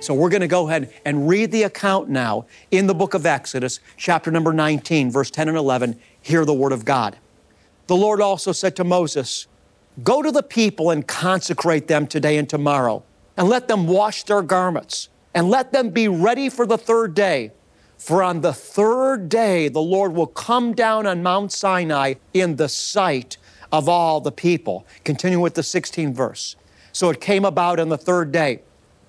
So 0.00 0.12
we're 0.12 0.29
going 0.29 0.43
to 0.43 0.49
go 0.49 0.69
ahead 0.69 0.93
and 1.05 1.29
read 1.29 1.50
the 1.50 1.62
account 1.62 2.11
now 2.11 2.47
in 2.71 2.88
the 2.88 2.95
book 2.95 3.14
of 3.14 3.25
Exodus, 3.25 3.81
chapter 3.97 4.31
number 4.31 4.53
19, 4.53 5.11
verse 5.11 5.31
10 5.31 5.49
and 5.49 5.57
11. 5.57 5.99
Hear 6.21 6.45
the 6.45 6.53
word 6.53 6.73
of 6.73 6.85
God. 6.85 7.17
The 7.87 7.97
Lord 7.97 8.21
also 8.21 8.53
said 8.53 8.76
to 8.76 8.85
Moses, 8.85 9.47
Go 10.03 10.23
to 10.23 10.33
the 10.33 10.43
people 10.43 10.91
and 10.91 11.07
consecrate 11.07 11.87
them 11.87 12.07
today 12.07 12.37
and 12.37 12.49
tomorrow, 12.49 13.05
and 13.37 13.49
let 13.49 13.69
them 13.69 13.87
wash 13.87 14.25
their 14.25 14.43
garments, 14.43 15.09
and 15.33 15.49
let 15.49 15.73
them 15.73 15.91
be 15.91 16.09
ready 16.09 16.49
for 16.49 16.67
the 16.67 16.76
third 16.76 17.14
day. 17.14 17.53
For 18.04 18.23
on 18.23 18.42
the 18.42 18.52
third 18.52 19.30
day 19.30 19.68
the 19.68 19.80
Lord 19.80 20.12
will 20.12 20.26
come 20.26 20.75
down 20.75 21.06
on 21.06 21.23
Mount 21.23 21.50
Sinai 21.50 22.16
in 22.34 22.56
the 22.56 22.68
sight 22.68 23.38
of 23.73 23.88
all 23.88 24.20
the 24.20 24.30
people. 24.30 24.87
Continue 25.04 25.40
with 25.40 25.54
the 25.54 25.62
16th 25.62 26.12
verse. 26.12 26.56
So 26.92 27.08
it 27.08 27.18
came 27.18 27.46
about 27.46 27.80
on 27.80 27.88
the 27.88 27.96
third 27.96 28.30
day. 28.30 28.61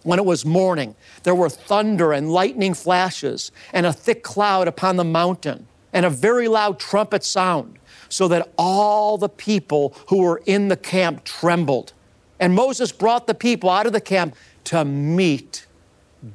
When 0.03 0.17
it 0.17 0.23
was 0.23 0.45
morning, 0.45 0.95
there 1.23 1.35
were 1.35 1.49
thunder 1.49 2.13
and 2.13 2.31
lightning 2.31 2.73
flashes, 2.73 3.51
and 3.73 3.85
a 3.85 3.91
thick 3.91 4.23
cloud 4.23 4.69
upon 4.69 4.95
the 4.95 5.03
mountain, 5.03 5.67
and 5.91 6.05
a 6.05 6.09
very 6.09 6.47
loud 6.47 6.79
trumpet 6.79 7.25
sound, 7.25 7.77
so 8.07 8.29
that 8.29 8.49
all 8.57 9.17
the 9.17 9.27
people 9.27 9.93
who 10.07 10.21
were 10.21 10.41
in 10.45 10.69
the 10.69 10.77
camp 10.77 11.25
trembled. 11.25 11.91
And 12.39 12.55
Moses 12.55 12.93
brought 12.93 13.27
the 13.27 13.35
people 13.35 13.69
out 13.69 13.87
of 13.87 13.91
the 13.91 13.99
camp 13.99 14.37
to 14.65 14.85
meet 14.85 15.65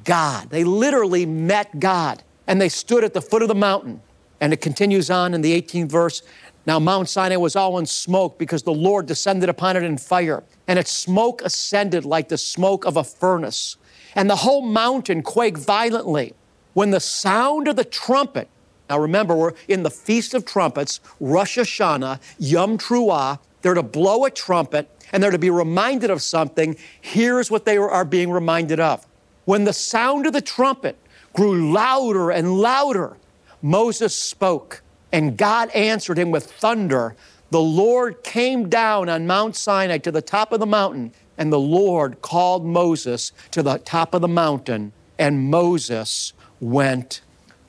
God. 0.05 0.51
They 0.51 0.65
literally 0.65 1.25
met 1.25 1.81
God, 1.81 2.23
and 2.47 2.61
they 2.61 2.69
stood 2.69 3.05
at 3.05 3.15
the 3.15 3.23
foot 3.23 3.43
of 3.43 3.49
the 3.49 3.55
mountain. 3.55 4.03
And 4.41 4.53
it 4.53 4.61
continues 4.61 5.11
on 5.11 5.35
in 5.35 5.43
the 5.43 5.61
18th 5.61 5.91
verse. 5.91 6.23
Now, 6.67 6.79
Mount 6.79 7.09
Sinai 7.09 7.37
was 7.37 7.57
all 7.57 7.79
in 7.79 7.87
smoke 7.87 8.39
because 8.39 8.63
the 8.63 8.73
Lord 8.73 9.07
descended 9.07 9.49
upon 9.49 9.77
it 9.77 9.83
in 9.83 9.99
fire, 9.99 10.43
and 10.69 10.79
its 10.79 10.91
smoke 10.91 11.43
ascended 11.43 12.05
like 12.05 12.29
the 12.29 12.39
smoke 12.39 12.85
of 12.85 12.97
a 12.97 13.05
furnace. 13.05 13.77
And 14.15 14.29
the 14.29 14.37
whole 14.37 14.63
mountain 14.63 15.23
quaked 15.23 15.59
violently 15.59 16.35
when 16.75 16.91
the 16.91 17.01
sound 17.01 17.69
of 17.69 17.77
the 17.77 17.85
trumpet. 17.85 18.49
Now, 18.89 18.99
remember, 18.99 19.37
we're 19.37 19.53
in 19.69 19.83
the 19.83 19.91
Feast 19.91 20.35
of 20.35 20.45
Trumpets, 20.45 21.01
Rosh 21.21 21.59
Hashanah, 21.59 22.21
Yom 22.39 22.77
Truah. 22.77 23.39
They're 23.63 23.75
to 23.75 23.83
blow 23.83 24.25
a 24.25 24.31
trumpet 24.31 24.89
and 25.13 25.23
they're 25.23 25.31
to 25.31 25.39
be 25.39 25.51
reminded 25.51 26.11
of 26.11 26.23
something. 26.23 26.77
Here's 27.01 27.51
what 27.51 27.65
they 27.65 27.77
are 27.77 28.05
being 28.05 28.31
reminded 28.31 28.81
of. 28.81 29.07
When 29.45 29.65
the 29.65 29.73
sound 29.73 30.27
of 30.27 30.33
the 30.33 30.41
trumpet 30.41 30.97
grew 31.33 31.73
louder 31.73 32.31
and 32.31 32.59
louder, 32.59 33.17
Moses 33.63 34.15
spoke 34.15 34.83
and 35.13 35.37
God 35.37 35.71
answered 35.71 36.19
him 36.19 36.31
with 36.31 36.51
thunder. 36.51 37.15
The 37.51 37.61
Lord 37.61 38.23
came 38.23 38.69
down 38.69 39.09
on 39.09 39.27
Mount 39.27 39.57
Sinai 39.57 39.99
to 39.99 40.13
the 40.13 40.23
top 40.23 40.53
of 40.53 40.61
the 40.61 40.67
mountain, 40.67 41.13
and 41.37 41.53
the 41.53 41.59
Lord 41.59 42.23
called 42.23 42.65
Moses 42.65 43.33
to 43.51 43.63
the 43.63 43.79
top 43.79 44.15
of 44.15 44.21
the 44.21 44.29
mountain, 44.29 44.93
and 45.19 45.51
Moses 45.51 46.33
went 46.61 47.23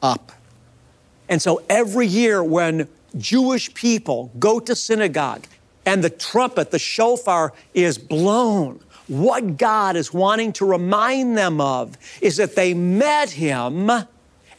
up. 0.03 0.31
And 1.29 1.41
so 1.41 1.63
every 1.69 2.05
year 2.05 2.43
when 2.43 2.87
Jewish 3.17 3.73
people 3.73 4.31
go 4.37 4.59
to 4.59 4.75
synagogue 4.75 5.45
and 5.85 6.03
the 6.03 6.09
trumpet, 6.09 6.71
the 6.71 6.79
shofar, 6.79 7.53
is 7.73 7.97
blown, 7.97 8.81
what 9.11 9.57
God 9.57 9.97
is 9.97 10.13
wanting 10.13 10.53
to 10.53 10.65
remind 10.65 11.37
them 11.37 11.59
of 11.59 11.97
is 12.21 12.37
that 12.37 12.55
they 12.55 12.73
met 12.73 13.31
Him 13.31 13.91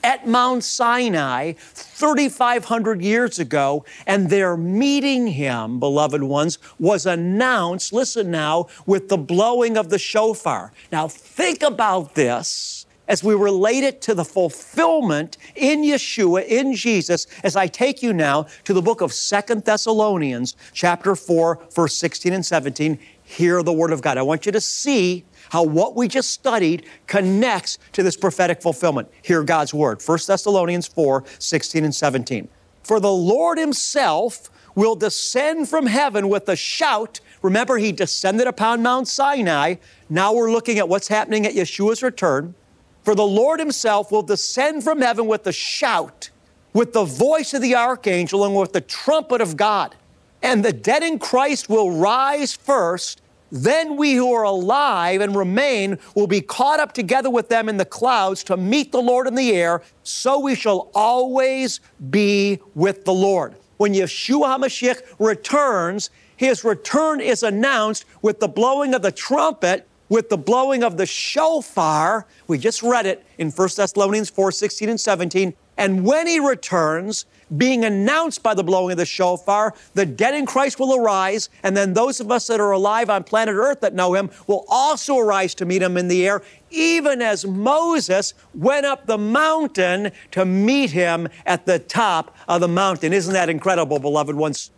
at 0.04 0.26
Mount 0.26 0.62
Sinai 0.62 1.52
3,500 1.52 3.00
years 3.00 3.38
ago, 3.38 3.85
and 4.06 4.28
their 4.28 4.56
meeting 4.56 5.28
him, 5.28 5.78
beloved 5.78 6.23
ones, 6.25 6.59
was 6.78 7.06
announced, 7.06 7.92
listen 7.92 8.30
now, 8.30 8.66
with 8.85 9.09
the 9.09 9.16
blowing 9.16 9.76
of 9.76 9.90
the 9.90 9.99
shofar. 9.99 10.73
Now, 10.90 11.09
think 11.09 11.62
about 11.62 12.14
this 12.14 12.85
as 13.09 13.23
we 13.23 13.35
relate 13.35 13.85
it 13.85 14.00
to 14.00 14.14
the 14.14 14.25
fulfillment 14.25 15.37
in 15.54 15.82
Yeshua, 15.82 16.47
in 16.47 16.75
Jesus, 16.75 17.26
as 17.42 17.56
I 17.56 17.66
take 17.66 18.02
you 18.02 18.12
now 18.12 18.47
to 18.64 18.73
the 18.73 18.82
book 18.82 19.00
of 19.00 19.12
Second 19.12 19.64
Thessalonians, 19.64 20.56
chapter 20.73 21.14
4, 21.14 21.59
verse 21.75 21.94
16 21.94 22.32
and 22.32 22.47
17. 22.47 22.99
Hear 23.36 23.62
the 23.62 23.72
word 23.72 23.92
of 23.92 24.02
God. 24.02 24.18
I 24.18 24.22
want 24.22 24.44
you 24.44 24.52
to 24.52 24.60
see 24.60 25.24
how 25.48 25.62
what 25.62 25.96
we 25.96 26.06
just 26.06 26.32
studied 26.32 26.84
connects 27.06 27.78
to 27.92 28.02
this 28.02 28.14
prophetic 28.14 28.60
fulfillment. 28.60 29.10
Hear 29.22 29.42
God's 29.42 29.72
word. 29.72 30.02
1 30.04 30.18
Thessalonians 30.26 30.86
4 30.86 31.24
16 31.38 31.82
and 31.82 31.94
17. 31.94 32.46
For 32.82 33.00
the 33.00 33.10
Lord 33.10 33.56
Himself 33.56 34.50
will 34.74 34.94
descend 34.94 35.70
from 35.70 35.86
heaven 35.86 36.28
with 36.28 36.46
a 36.50 36.56
shout. 36.56 37.20
Remember, 37.40 37.78
He 37.78 37.90
descended 37.90 38.46
upon 38.46 38.82
Mount 38.82 39.08
Sinai. 39.08 39.76
Now 40.10 40.34
we're 40.34 40.52
looking 40.52 40.78
at 40.78 40.90
what's 40.90 41.08
happening 41.08 41.46
at 41.46 41.54
Yeshua's 41.54 42.02
return. 42.02 42.54
For 43.02 43.14
the 43.14 43.26
Lord 43.26 43.60
Himself 43.60 44.12
will 44.12 44.22
descend 44.22 44.84
from 44.84 45.00
heaven 45.00 45.26
with 45.26 45.46
a 45.46 45.52
shout, 45.52 46.28
with 46.74 46.92
the 46.92 47.04
voice 47.04 47.54
of 47.54 47.62
the 47.62 47.76
archangel, 47.76 48.44
and 48.44 48.54
with 48.54 48.74
the 48.74 48.82
trumpet 48.82 49.40
of 49.40 49.56
God. 49.56 49.96
And 50.42 50.62
the 50.62 50.72
dead 50.72 51.02
in 51.02 51.18
Christ 51.18 51.70
will 51.70 51.90
rise 51.90 52.52
first. 52.52 53.22
Then 53.52 53.99
we 53.99 54.14
who 54.14 54.32
are 54.32 54.44
alive 54.44 55.21
and 55.21 55.37
remain 55.37 55.99
will 56.14 56.26
be 56.26 56.40
caught 56.40 56.80
up 56.80 56.92
together 56.92 57.28
with 57.28 57.50
them 57.50 57.68
in 57.68 57.76
the 57.76 57.85
clouds 57.85 58.42
to 58.44 58.56
meet 58.56 58.92
the 58.92 59.02
Lord 59.02 59.26
in 59.26 59.35
the 59.35 59.52
air. 59.52 59.82
So 60.02 60.40
we 60.40 60.54
shall 60.54 60.90
always 60.94 61.80
be 62.09 62.61
with 62.75 63.04
the 63.04 63.12
Lord. 63.12 63.54
When 63.76 63.92
Yeshua 63.92 64.56
HaMashiach 64.56 65.02
returns, 65.18 66.09
his 66.35 66.64
return 66.64 67.21
is 67.21 67.42
announced 67.42 68.06
with 68.23 68.40
the 68.40 68.49
blowing 68.49 68.94
of 68.94 69.02
the 69.02 69.12
trumpet, 69.12 69.87
with 70.09 70.30
the 70.30 70.38
blowing 70.38 70.82
of 70.82 70.97
the 70.97 71.04
shofar. 71.04 72.26
We 72.47 72.56
just 72.56 72.82
read 72.82 73.04
it 73.04 73.23
in 73.37 73.50
1 73.50 73.68
Thessalonians 73.76 74.30
4 74.30 74.50
16 74.50 74.88
and 74.88 75.00
17. 75.00 75.52
And 75.76 76.06
when 76.06 76.26
he 76.26 76.40
returns, 76.40 77.26
being 77.56 77.85
announced 77.85 78.42
by 78.42 78.54
the 78.54 78.64
blowing 78.64 78.92
of 78.92 78.99
the 78.99 79.06
shofar, 79.06 79.75
the 79.94 80.06
dead 80.06 80.35
in 80.35 80.47
Christ 80.47 80.78
will 80.78 80.94
arise, 80.94 81.49
and 81.62 81.76
then 81.76 81.92
those 81.92 82.21
of 82.21 82.30
us 82.30 82.47
that 82.47 82.61
are 82.61 82.73
alive 82.73 83.11
on 83.11 83.25
planet 83.25 83.54
Earth 83.54 83.80
that 83.80 83.94
know 83.94 84.14
him 84.14 84.30
will 84.47 84.64
also 84.68 85.18
arise 85.18 85.54
to 85.56 85.64
meet 85.64 85.82
him 85.82 85.97
in 85.97 86.09
the 86.09 86.26
air, 86.26 86.42
even 86.71 87.21
as 87.21 87.44
Moses 87.44 88.35
went 88.54 88.87
up 88.87 89.06
the 89.06 89.18
mountain 89.18 90.12
to 90.30 90.44
meet 90.44 90.90
him 90.90 91.28
at 91.44 91.66
the 91.66 91.78
top 91.78 92.37
of 92.49 92.61
the 92.61 92.68
mountain. 92.68 93.12
Isn't 93.12 93.35
that 93.35 93.49
incredible, 93.49 93.99
beloved 93.99 94.35
ones? 94.35 94.71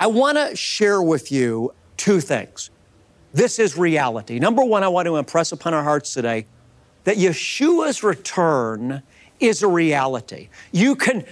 I 0.00 0.06
want 0.06 0.38
to 0.38 0.56
share 0.56 1.02
with 1.02 1.30
you 1.30 1.74
two 1.96 2.20
things. 2.20 2.70
This 3.32 3.58
is 3.58 3.78
reality. 3.78 4.38
Number 4.38 4.64
one, 4.64 4.82
I 4.82 4.88
want 4.88 5.06
to 5.06 5.16
impress 5.16 5.52
upon 5.52 5.74
our 5.74 5.82
hearts 5.82 6.12
today 6.12 6.46
that 7.04 7.16
Yeshua's 7.16 8.02
return 8.02 9.02
is 9.40 9.62
a 9.62 9.68
reality. 9.68 10.48
You 10.70 10.94
can 10.94 11.24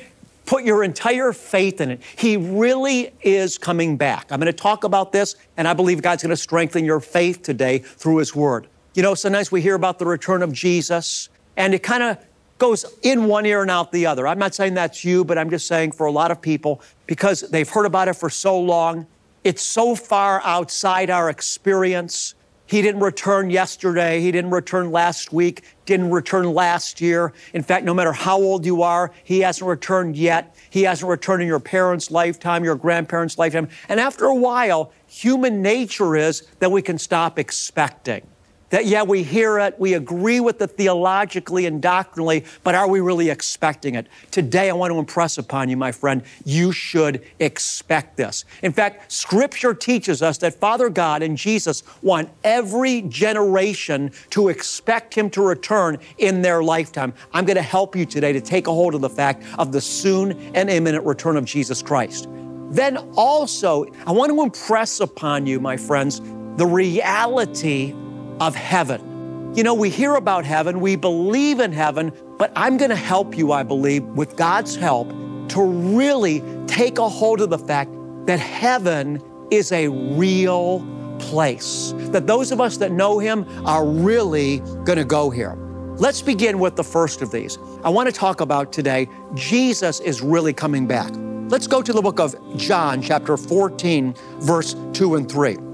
Put 0.50 0.64
your 0.64 0.82
entire 0.82 1.32
faith 1.32 1.80
in 1.80 1.92
it. 1.92 2.02
He 2.16 2.36
really 2.36 3.12
is 3.22 3.56
coming 3.56 3.96
back. 3.96 4.32
I'm 4.32 4.40
going 4.40 4.52
to 4.52 4.52
talk 4.52 4.82
about 4.82 5.12
this, 5.12 5.36
and 5.56 5.68
I 5.68 5.74
believe 5.74 6.02
God's 6.02 6.24
going 6.24 6.30
to 6.30 6.36
strengthen 6.36 6.84
your 6.84 6.98
faith 6.98 7.42
today 7.42 7.78
through 7.78 8.16
His 8.16 8.34
Word. 8.34 8.66
You 8.94 9.04
know, 9.04 9.14
sometimes 9.14 9.52
we 9.52 9.62
hear 9.62 9.76
about 9.76 10.00
the 10.00 10.06
return 10.06 10.42
of 10.42 10.52
Jesus, 10.52 11.28
and 11.56 11.72
it 11.72 11.84
kind 11.84 12.02
of 12.02 12.18
goes 12.58 12.84
in 13.02 13.26
one 13.26 13.46
ear 13.46 13.62
and 13.62 13.70
out 13.70 13.92
the 13.92 14.06
other. 14.06 14.26
I'm 14.26 14.40
not 14.40 14.52
saying 14.52 14.74
that's 14.74 15.04
you, 15.04 15.24
but 15.24 15.38
I'm 15.38 15.50
just 15.50 15.68
saying 15.68 15.92
for 15.92 16.06
a 16.06 16.10
lot 16.10 16.32
of 16.32 16.42
people, 16.42 16.82
because 17.06 17.42
they've 17.42 17.68
heard 17.68 17.86
about 17.86 18.08
it 18.08 18.14
for 18.14 18.28
so 18.28 18.58
long, 18.58 19.06
it's 19.44 19.62
so 19.62 19.94
far 19.94 20.42
outside 20.42 21.10
our 21.10 21.30
experience. 21.30 22.34
He 22.70 22.82
didn't 22.82 23.00
return 23.00 23.50
yesterday. 23.50 24.20
He 24.20 24.30
didn't 24.30 24.52
return 24.52 24.92
last 24.92 25.32
week. 25.32 25.64
Didn't 25.86 26.12
return 26.12 26.54
last 26.54 27.00
year. 27.00 27.32
In 27.52 27.64
fact, 27.64 27.84
no 27.84 27.92
matter 27.92 28.12
how 28.12 28.36
old 28.36 28.64
you 28.64 28.82
are, 28.82 29.10
He 29.24 29.40
hasn't 29.40 29.68
returned 29.68 30.16
yet. 30.16 30.54
He 30.70 30.84
hasn't 30.84 31.10
returned 31.10 31.42
in 31.42 31.48
your 31.48 31.58
parents' 31.58 32.12
lifetime, 32.12 32.62
your 32.62 32.76
grandparents' 32.76 33.38
lifetime. 33.38 33.68
And 33.88 33.98
after 33.98 34.26
a 34.26 34.36
while, 34.36 34.92
human 35.08 35.62
nature 35.62 36.14
is 36.14 36.46
that 36.60 36.70
we 36.70 36.80
can 36.80 36.96
stop 36.96 37.40
expecting. 37.40 38.22
That, 38.70 38.86
yeah, 38.86 39.02
we 39.02 39.24
hear 39.24 39.58
it, 39.58 39.74
we 39.80 39.94
agree 39.94 40.38
with 40.38 40.62
it 40.62 40.68
theologically 40.68 41.66
and 41.66 41.82
doctrinally, 41.82 42.44
but 42.62 42.76
are 42.76 42.88
we 42.88 43.00
really 43.00 43.28
expecting 43.28 43.96
it? 43.96 44.06
Today, 44.30 44.70
I 44.70 44.72
want 44.74 44.92
to 44.92 44.98
impress 44.98 45.38
upon 45.38 45.68
you, 45.68 45.76
my 45.76 45.90
friend, 45.90 46.22
you 46.44 46.70
should 46.70 47.24
expect 47.40 48.16
this. 48.16 48.44
In 48.62 48.72
fact, 48.72 49.10
Scripture 49.10 49.74
teaches 49.74 50.22
us 50.22 50.38
that 50.38 50.54
Father 50.54 50.88
God 50.88 51.20
and 51.22 51.36
Jesus 51.36 51.82
want 52.00 52.30
every 52.44 53.02
generation 53.02 54.12
to 54.30 54.48
expect 54.48 55.14
Him 55.14 55.30
to 55.30 55.42
return 55.42 55.98
in 56.18 56.40
their 56.40 56.62
lifetime. 56.62 57.12
I'm 57.32 57.44
going 57.44 57.56
to 57.56 57.62
help 57.62 57.96
you 57.96 58.06
today 58.06 58.32
to 58.32 58.40
take 58.40 58.68
a 58.68 58.72
hold 58.72 58.94
of 58.94 59.00
the 59.00 59.10
fact 59.10 59.42
of 59.58 59.72
the 59.72 59.80
soon 59.80 60.32
and 60.54 60.70
imminent 60.70 61.04
return 61.04 61.36
of 61.36 61.44
Jesus 61.44 61.82
Christ. 61.82 62.28
Then 62.70 62.98
also, 63.16 63.86
I 64.06 64.12
want 64.12 64.30
to 64.30 64.40
impress 64.42 65.00
upon 65.00 65.44
you, 65.44 65.58
my 65.58 65.76
friends, 65.76 66.20
the 66.56 66.66
reality 66.66 67.94
of 68.40 68.54
heaven. 68.54 69.52
You 69.54 69.62
know, 69.62 69.74
we 69.74 69.90
hear 69.90 70.14
about 70.14 70.44
heaven, 70.44 70.80
we 70.80 70.96
believe 70.96 71.60
in 71.60 71.72
heaven, 71.72 72.12
but 72.38 72.52
I'm 72.56 72.76
going 72.76 72.90
to 72.90 72.96
help 72.96 73.36
you, 73.36 73.52
I 73.52 73.62
believe, 73.62 74.04
with 74.04 74.36
God's 74.36 74.76
help, 74.76 75.08
to 75.50 75.62
really 75.62 76.42
take 76.66 76.98
a 76.98 77.08
hold 77.08 77.40
of 77.40 77.50
the 77.50 77.58
fact 77.58 77.90
that 78.26 78.38
heaven 78.38 79.20
is 79.50 79.72
a 79.72 79.88
real 79.88 80.86
place. 81.18 81.92
That 82.12 82.26
those 82.26 82.52
of 82.52 82.60
us 82.60 82.76
that 82.78 82.92
know 82.92 83.18
Him 83.18 83.44
are 83.66 83.84
really 83.84 84.60
going 84.84 84.98
to 84.98 85.04
go 85.04 85.30
here. 85.30 85.56
Let's 85.96 86.22
begin 86.22 86.58
with 86.60 86.76
the 86.76 86.84
first 86.84 87.20
of 87.20 87.30
these. 87.30 87.58
I 87.84 87.90
want 87.90 88.08
to 88.08 88.14
talk 88.14 88.40
about 88.40 88.72
today 88.72 89.08
Jesus 89.34 90.00
is 90.00 90.22
really 90.22 90.52
coming 90.52 90.86
back. 90.86 91.10
Let's 91.50 91.66
go 91.66 91.82
to 91.82 91.92
the 91.92 92.00
book 92.00 92.20
of 92.20 92.36
John, 92.56 93.02
chapter 93.02 93.36
14, 93.36 94.14
verse 94.38 94.76
2 94.92 95.16
and 95.16 95.30
3. 95.30 95.69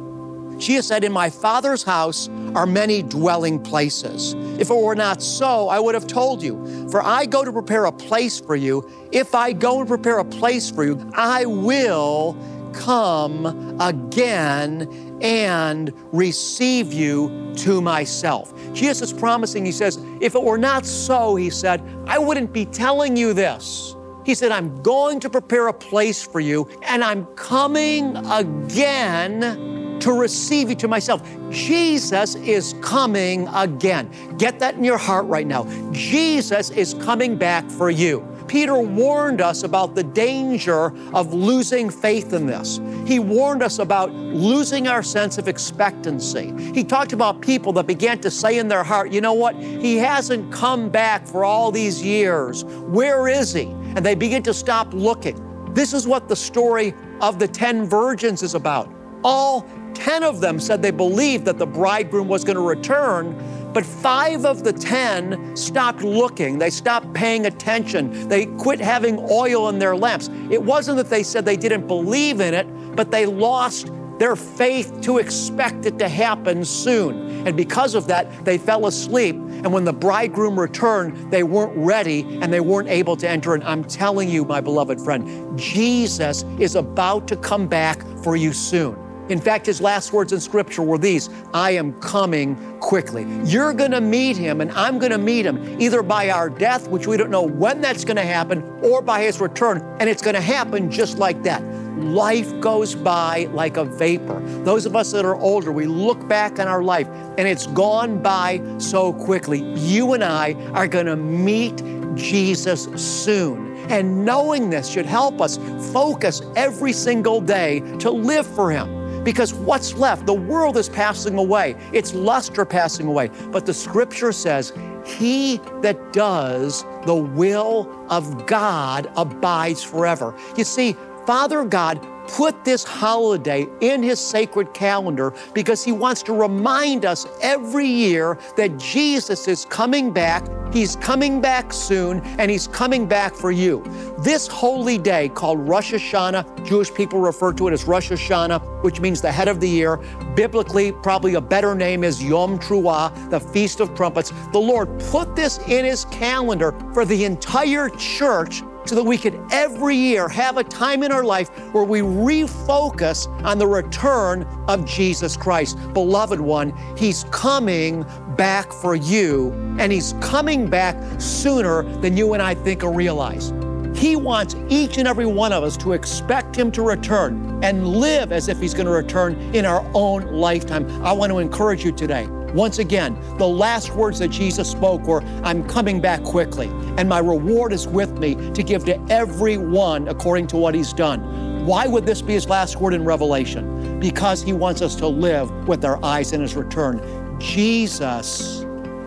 Jesus 0.58 0.88
said, 0.88 1.04
In 1.04 1.12
my 1.12 1.30
Father's 1.30 1.82
house 1.82 2.28
are 2.54 2.66
many 2.66 3.02
dwelling 3.02 3.62
places. 3.62 4.34
If 4.58 4.70
it 4.70 4.76
were 4.76 4.94
not 4.94 5.22
so, 5.22 5.68
I 5.68 5.78
would 5.78 5.94
have 5.94 6.06
told 6.06 6.42
you. 6.42 6.88
For 6.90 7.02
I 7.02 7.26
go 7.26 7.44
to 7.44 7.52
prepare 7.52 7.84
a 7.84 7.92
place 7.92 8.40
for 8.40 8.56
you. 8.56 8.88
If 9.12 9.34
I 9.34 9.52
go 9.52 9.80
and 9.80 9.88
prepare 9.88 10.18
a 10.18 10.24
place 10.24 10.70
for 10.70 10.84
you, 10.84 11.10
I 11.14 11.44
will 11.46 12.36
come 12.72 13.80
again 13.80 15.18
and 15.22 15.92
receive 16.12 16.92
you 16.92 17.52
to 17.56 17.80
myself. 17.80 18.52
Jesus 18.74 19.10
is 19.10 19.18
promising, 19.18 19.64
he 19.64 19.72
says, 19.72 19.98
if 20.20 20.34
it 20.34 20.42
were 20.42 20.58
not 20.58 20.84
so, 20.84 21.36
he 21.36 21.48
said, 21.48 21.82
I 22.06 22.18
wouldn't 22.18 22.52
be 22.52 22.66
telling 22.66 23.16
you 23.16 23.32
this. 23.32 23.96
He 24.24 24.34
said, 24.34 24.52
I'm 24.52 24.82
going 24.82 25.20
to 25.20 25.30
prepare 25.30 25.68
a 25.68 25.72
place 25.72 26.22
for 26.22 26.40
you, 26.40 26.68
and 26.82 27.02
I'm 27.02 27.26
coming 27.36 28.16
again 28.16 29.75
to 30.00 30.12
receive 30.12 30.68
you 30.70 30.76
to 30.76 30.88
myself. 30.88 31.22
Jesus 31.50 32.34
is 32.36 32.74
coming 32.80 33.48
again. 33.48 34.10
Get 34.38 34.58
that 34.60 34.74
in 34.74 34.84
your 34.84 34.98
heart 34.98 35.26
right 35.26 35.46
now. 35.46 35.66
Jesus 35.92 36.70
is 36.70 36.94
coming 36.94 37.36
back 37.36 37.68
for 37.70 37.90
you. 37.90 38.26
Peter 38.48 38.78
warned 38.78 39.40
us 39.40 39.64
about 39.64 39.94
the 39.94 40.04
danger 40.04 40.94
of 41.12 41.34
losing 41.34 41.90
faith 41.90 42.32
in 42.32 42.46
this. 42.46 42.80
He 43.04 43.18
warned 43.18 43.62
us 43.62 43.78
about 43.78 44.12
losing 44.12 44.86
our 44.86 45.02
sense 45.02 45.38
of 45.38 45.48
expectancy. 45.48 46.52
He 46.72 46.84
talked 46.84 47.12
about 47.12 47.40
people 47.40 47.72
that 47.74 47.86
began 47.86 48.20
to 48.20 48.30
say 48.30 48.58
in 48.58 48.68
their 48.68 48.84
heart, 48.84 49.10
you 49.10 49.20
know 49.20 49.32
what? 49.32 49.56
He 49.56 49.96
hasn't 49.96 50.52
come 50.52 50.88
back 50.88 51.26
for 51.26 51.44
all 51.44 51.72
these 51.72 52.02
years. 52.02 52.64
Where 52.64 53.28
is 53.28 53.52
he? 53.52 53.64
And 53.96 54.04
they 54.04 54.14
begin 54.14 54.42
to 54.44 54.54
stop 54.54 54.92
looking. 54.92 55.42
This 55.74 55.92
is 55.92 56.06
what 56.06 56.28
the 56.28 56.36
story 56.36 56.94
of 57.20 57.38
the 57.38 57.48
10 57.48 57.88
virgins 57.88 58.42
is 58.42 58.54
about. 58.54 58.92
All 59.24 59.66
10 59.96 60.22
of 60.22 60.40
them 60.40 60.60
said 60.60 60.82
they 60.82 60.90
believed 60.90 61.46
that 61.46 61.58
the 61.58 61.66
bridegroom 61.66 62.28
was 62.28 62.44
going 62.44 62.56
to 62.56 62.62
return, 62.62 63.34
but 63.72 63.84
five 63.84 64.44
of 64.44 64.62
the 64.62 64.72
10 64.72 65.56
stopped 65.56 66.02
looking. 66.02 66.58
They 66.58 66.70
stopped 66.70 67.14
paying 67.14 67.46
attention. 67.46 68.28
They 68.28 68.46
quit 68.46 68.78
having 68.78 69.18
oil 69.30 69.70
in 69.70 69.78
their 69.78 69.96
lamps. 69.96 70.28
It 70.50 70.62
wasn't 70.62 70.98
that 70.98 71.08
they 71.08 71.22
said 71.22 71.46
they 71.46 71.56
didn't 71.56 71.86
believe 71.86 72.40
in 72.40 72.52
it, 72.52 72.66
but 72.94 73.10
they 73.10 73.24
lost 73.24 73.90
their 74.18 74.36
faith 74.36 75.00
to 75.02 75.18
expect 75.18 75.86
it 75.86 75.98
to 75.98 76.08
happen 76.08 76.64
soon. 76.64 77.46
And 77.46 77.56
because 77.56 77.94
of 77.94 78.06
that, 78.08 78.44
they 78.44 78.58
fell 78.58 78.86
asleep. 78.86 79.34
And 79.36 79.72
when 79.72 79.84
the 79.84 79.92
bridegroom 79.92 80.58
returned, 80.58 81.30
they 81.30 81.42
weren't 81.42 81.76
ready 81.76 82.20
and 82.40 82.52
they 82.52 82.60
weren't 82.60 82.88
able 82.88 83.16
to 83.16 83.28
enter. 83.28 83.54
And 83.54 83.64
I'm 83.64 83.84
telling 83.84 84.28
you, 84.28 84.44
my 84.44 84.60
beloved 84.60 85.00
friend, 85.00 85.58
Jesus 85.58 86.44
is 86.58 86.76
about 86.76 87.28
to 87.28 87.36
come 87.36 87.66
back 87.66 88.02
for 88.22 88.36
you 88.36 88.52
soon. 88.52 89.05
In 89.28 89.40
fact, 89.40 89.66
his 89.66 89.80
last 89.80 90.12
words 90.12 90.32
in 90.32 90.40
Scripture 90.40 90.82
were 90.82 90.98
these 90.98 91.28
I 91.52 91.72
am 91.72 91.92
coming 92.00 92.56
quickly. 92.78 93.26
You're 93.44 93.72
going 93.72 93.90
to 93.90 94.00
meet 94.00 94.36
him, 94.36 94.60
and 94.60 94.70
I'm 94.72 94.98
going 94.98 95.12
to 95.12 95.18
meet 95.18 95.44
him 95.44 95.80
either 95.80 96.02
by 96.02 96.30
our 96.30 96.48
death, 96.48 96.88
which 96.88 97.06
we 97.06 97.16
don't 97.16 97.30
know 97.30 97.42
when 97.42 97.80
that's 97.80 98.04
going 98.04 98.16
to 98.16 98.22
happen, 98.22 98.62
or 98.82 99.02
by 99.02 99.22
his 99.22 99.40
return. 99.40 99.78
And 99.98 100.08
it's 100.08 100.22
going 100.22 100.34
to 100.34 100.40
happen 100.40 100.90
just 100.90 101.18
like 101.18 101.42
that. 101.42 101.62
Life 101.96 102.60
goes 102.60 102.94
by 102.94 103.48
like 103.52 103.78
a 103.78 103.84
vapor. 103.84 104.40
Those 104.64 104.84
of 104.86 104.94
us 104.94 105.12
that 105.12 105.24
are 105.24 105.36
older, 105.36 105.72
we 105.72 105.86
look 105.86 106.28
back 106.28 106.60
on 106.60 106.68
our 106.68 106.82
life 106.82 107.08
and 107.38 107.48
it's 107.48 107.66
gone 107.68 108.22
by 108.22 108.60
so 108.76 109.14
quickly. 109.14 109.62
You 109.76 110.12
and 110.12 110.22
I 110.22 110.52
are 110.74 110.86
going 110.86 111.06
to 111.06 111.16
meet 111.16 111.82
Jesus 112.14 112.84
soon. 112.96 113.76
And 113.88 114.24
knowing 114.24 114.68
this 114.68 114.88
should 114.88 115.06
help 115.06 115.40
us 115.40 115.58
focus 115.92 116.42
every 116.54 116.92
single 116.92 117.40
day 117.40 117.80
to 117.98 118.10
live 118.10 118.46
for 118.46 118.70
Him. 118.70 118.95
Because 119.26 119.52
what's 119.52 119.92
left? 119.94 120.24
The 120.24 120.32
world 120.32 120.76
is 120.76 120.88
passing 120.88 121.36
away, 121.36 121.74
its 121.92 122.14
luster 122.14 122.64
passing 122.64 123.08
away. 123.08 123.28
But 123.50 123.66
the 123.66 123.74
scripture 123.74 124.30
says, 124.30 124.72
He 125.04 125.56
that 125.82 126.12
does 126.12 126.84
the 127.06 127.16
will 127.16 128.06
of 128.08 128.46
God 128.46 129.10
abides 129.16 129.82
forever. 129.82 130.32
You 130.56 130.62
see, 130.62 130.96
Father 131.26 131.64
God 131.64 132.06
put 132.28 132.64
this 132.64 132.84
holiday 132.84 133.66
in 133.80 134.02
His 134.02 134.20
sacred 134.20 134.72
calendar 134.72 135.32
because 135.54 135.82
He 135.84 135.90
wants 135.90 136.22
to 136.24 136.32
remind 136.32 137.04
us 137.04 137.26
every 137.42 137.86
year 137.86 138.38
that 138.56 138.78
Jesus 138.78 139.48
is 139.48 139.64
coming 139.64 140.12
back. 140.12 140.46
He's 140.72 140.96
coming 140.96 141.40
back 141.40 141.72
soon, 141.72 142.20
and 142.38 142.50
He's 142.50 142.68
coming 142.68 143.06
back 143.06 143.34
for 143.34 143.50
you. 143.50 143.82
This 144.18 144.46
holy 144.46 144.98
day 144.98 145.28
called 145.28 145.68
Rosh 145.68 145.94
Hashanah, 145.94 146.66
Jewish 146.66 146.92
people 146.92 147.20
refer 147.20 147.52
to 147.54 147.68
it 147.68 147.72
as 147.72 147.84
Rosh 147.84 148.12
Hashanah, 148.12 148.82
which 148.84 149.00
means 149.00 149.20
the 149.20 149.32
head 149.32 149.48
of 149.48 149.60
the 149.60 149.68
year. 149.68 149.96
Biblically, 150.34 150.92
probably 150.92 151.34
a 151.34 151.40
better 151.40 151.74
name 151.74 152.04
is 152.04 152.22
Yom 152.22 152.58
Truah, 152.58 153.30
the 153.30 153.40
Feast 153.40 153.80
of 153.80 153.94
Trumpets. 153.94 154.32
The 154.52 154.58
Lord 154.58 154.88
put 155.10 155.34
this 155.34 155.58
in 155.68 155.84
His 155.84 156.04
calendar 156.06 156.72
for 156.92 157.04
the 157.04 157.24
entire 157.24 157.88
church 157.90 158.62
so 158.86 158.94
that 158.94 159.02
we 159.02 159.18
could 159.18 159.38
every 159.50 159.96
year 159.96 160.28
have 160.28 160.56
a 160.56 160.64
time 160.64 161.02
in 161.02 161.10
our 161.10 161.24
life 161.24 161.48
where 161.72 161.84
we 161.84 162.00
refocus 162.00 163.26
on 163.44 163.58
the 163.58 163.66
return 163.66 164.44
of 164.68 164.86
Jesus 164.86 165.36
Christ. 165.36 165.76
Beloved 165.92 166.40
one, 166.40 166.72
He's 166.96 167.24
coming 167.24 168.04
back 168.36 168.72
for 168.72 168.94
you, 168.94 169.52
and 169.78 169.92
He's 169.92 170.14
coming 170.20 170.68
back 170.68 170.96
sooner 171.20 171.82
than 172.00 172.16
you 172.16 172.34
and 172.34 172.42
I 172.42 172.54
think 172.54 172.84
or 172.84 172.92
realize. 172.92 173.52
He 173.96 174.14
wants 174.14 174.54
each 174.68 174.98
and 174.98 175.08
every 175.08 175.26
one 175.26 175.52
of 175.52 175.64
us 175.64 175.76
to 175.78 175.92
expect 175.92 176.54
Him 176.54 176.70
to 176.72 176.82
return 176.82 177.64
and 177.64 177.86
live 177.88 178.30
as 178.30 178.48
if 178.48 178.60
He's 178.60 178.74
going 178.74 178.86
to 178.86 178.92
return 178.92 179.34
in 179.54 179.64
our 179.64 179.88
own 179.94 180.26
lifetime. 180.26 180.88
I 181.02 181.12
want 181.12 181.32
to 181.32 181.38
encourage 181.38 181.84
you 181.84 181.92
today. 181.92 182.28
Once 182.56 182.78
again, 182.78 183.14
the 183.36 183.46
last 183.46 183.94
words 183.94 184.18
that 184.18 184.28
Jesus 184.28 184.70
spoke 184.70 185.02
were, 185.02 185.22
I'm 185.44 185.68
coming 185.68 186.00
back 186.00 186.22
quickly, 186.22 186.68
and 186.96 187.06
my 187.06 187.18
reward 187.18 187.70
is 187.70 187.86
with 187.86 188.18
me 188.18 188.34
to 188.52 188.62
give 188.62 188.86
to 188.86 188.98
everyone 189.10 190.08
according 190.08 190.46
to 190.48 190.56
what 190.56 190.74
he's 190.74 190.94
done. 190.94 191.66
Why 191.66 191.86
would 191.86 192.06
this 192.06 192.22
be 192.22 192.32
his 192.32 192.48
last 192.48 192.76
word 192.76 192.94
in 192.94 193.04
Revelation? 193.04 194.00
Because 194.00 194.42
he 194.42 194.54
wants 194.54 194.80
us 194.80 194.96
to 194.96 195.06
live 195.06 195.50
with 195.68 195.84
our 195.84 196.02
eyes 196.02 196.32
in 196.32 196.40
his 196.40 196.56
return. 196.56 197.38
Jesus 197.38 198.64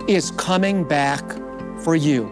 is 0.08 0.30
coming 0.32 0.84
back 0.88 1.24
for 1.80 1.96
you. 1.96 2.32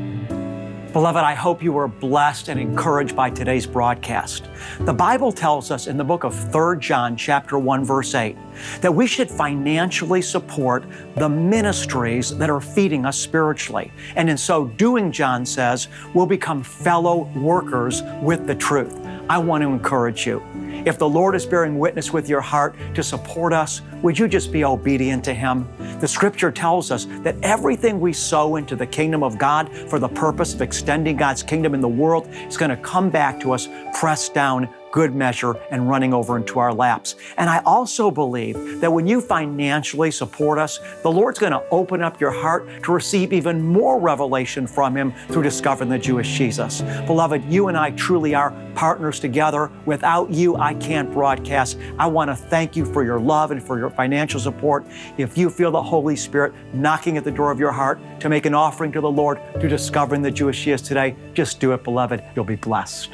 Beloved, 0.97 1.23
I 1.23 1.35
hope 1.35 1.63
you 1.63 1.75
were 1.75 1.89
blessed 1.89 2.49
and 2.49 2.59
encouraged 2.59 3.15
by 3.15 3.29
today's 3.29 3.67
broadcast. 3.67 4.49
The 4.81 4.95
Bible 4.95 5.31
tells 5.31 5.71
us 5.71 5.89
in 5.89 5.99
the 5.99 6.05
book 6.05 6.25
of 6.25 6.35
3 6.51 6.79
John 6.79 7.19
chapter 7.19 7.59
1 7.59 7.85
verse 7.85 8.15
8 8.15 8.35
that 8.81 8.95
we 8.95 9.07
should 9.07 9.31
financially 9.31 10.23
support 10.23 10.87
the 11.17 11.29
ministries 11.29 12.35
that 12.39 12.49
are 12.49 12.63
feeding 12.63 13.05
us 13.05 13.19
spiritually. 13.19 13.93
And 14.15 14.31
in 14.31 14.39
so 14.39 14.69
doing, 14.69 15.13
John 15.13 15.45
says, 15.45 15.89
we'll 16.15 16.25
become 16.25 16.63
fellow 16.63 17.31
workers 17.37 18.03
with 18.23 18.47
the 18.47 18.55
truth. 18.55 18.99
I 19.29 19.37
want 19.37 19.65
to 19.65 19.69
encourage 19.69 20.27
you. 20.27 20.43
If 20.87 20.99
the 20.99 21.09
Lord 21.09 21.35
is 21.35 21.45
bearing 21.45 21.81
witness 21.81 22.13
with 22.13 22.29
your 22.29 22.41
heart 22.41 22.77
to 22.95 23.03
support 23.03 23.53
us, 23.53 23.83
would 24.03 24.17
you 24.17 24.29
just 24.29 24.53
be 24.53 24.65
obedient 24.65 25.25
to 25.25 25.35
Him? 25.35 25.67
The 25.99 26.07
scripture 26.07 26.53
tells 26.53 26.93
us 26.93 27.07
that 27.25 27.35
everything 27.43 27.99
we 27.99 28.13
sow 28.13 28.55
into 28.55 28.77
the 28.77 28.87
kingdom 28.87 29.25
of 29.25 29.37
God 29.37 29.69
for 29.91 29.99
the 29.99 30.07
purpose 30.07 30.55
of 30.55 30.63
extending 30.63 31.17
God's 31.17 31.43
kingdom 31.43 31.75
in 31.75 31.81
the 31.81 31.89
world 31.89 32.29
is 32.31 32.57
going 32.57 32.71
to 32.71 32.77
come 32.77 33.11
back 33.11 33.41
to 33.41 33.51
us 33.51 33.69
pressed 33.95 34.33
down 34.33 34.69
good 34.93 35.15
measure 35.15 35.55
and 35.71 35.89
running 35.89 36.15
over 36.15 36.37
into 36.37 36.59
our 36.59 36.73
laps. 36.73 37.17
And 37.37 37.51
I 37.51 37.59
also 37.65 38.11
believe 38.11 38.81
that 38.81 38.93
when 38.93 39.07
you 39.07 39.21
financially 39.21 40.11
support 40.11 40.59
us, 40.59 40.81
the 41.03 41.11
Lord's 41.11 41.39
going 41.39 41.53
to 41.53 41.63
open 41.71 42.03
up 42.03 42.21
your 42.21 42.31
heart 42.31 42.69
to 42.85 42.93
receive 42.93 43.33
even 43.33 43.63
more 43.63 44.01
revelation 44.01 44.67
from 44.67 44.97
Him 44.97 45.13
through 45.29 45.43
discovering 45.43 45.91
the 45.91 45.99
Jewish 45.99 46.37
Jesus. 46.37 46.83
Beloved, 47.07 47.45
you 47.45 47.69
and 47.69 47.77
I 47.77 47.91
truly 47.93 48.35
are 48.35 48.55
partners 48.75 49.19
together. 49.19 49.71
Without 49.87 50.31
you, 50.31 50.57
I 50.57 50.75
can't 50.75 51.13
broadcast. 51.13 51.79
I 51.99 52.07
want 52.07 52.31
to 52.31 52.37
thank 52.37 52.77
you 52.77 52.85
for 52.85 53.05
your 53.05 53.19
love 53.19 53.51
and 53.51 53.63
for 53.63 53.79
your 53.79 53.91
financial 53.91 54.39
support. 54.39 54.87
If 55.19 55.37
you 55.37 55.51
feel 55.51 55.71
the 55.71 55.83
Holy 55.83 56.17
Spirit 56.17 56.53
knocking 56.75 57.17
at 57.17 57.25
the 57.25 57.31
door 57.31 57.51
of 57.51 57.59
your 57.59 57.73
heart 57.73 57.99
to 58.21 58.29
make 58.29 58.47
an 58.47 58.55
offering 58.55 58.93
to 58.93 59.01
the 59.01 59.11
Lord 59.11 59.41
through 59.55 59.71
discovering 59.71 60.23
the 60.23 60.31
Jewish 60.31 60.63
Jesus 60.63 60.87
today, 60.87 61.17
just 61.35 61.61
do 61.61 61.73
it, 61.73 61.83
beloved. 61.83 62.23
You'll 62.35 62.45
be 62.45 62.57
blessed. 62.57 63.11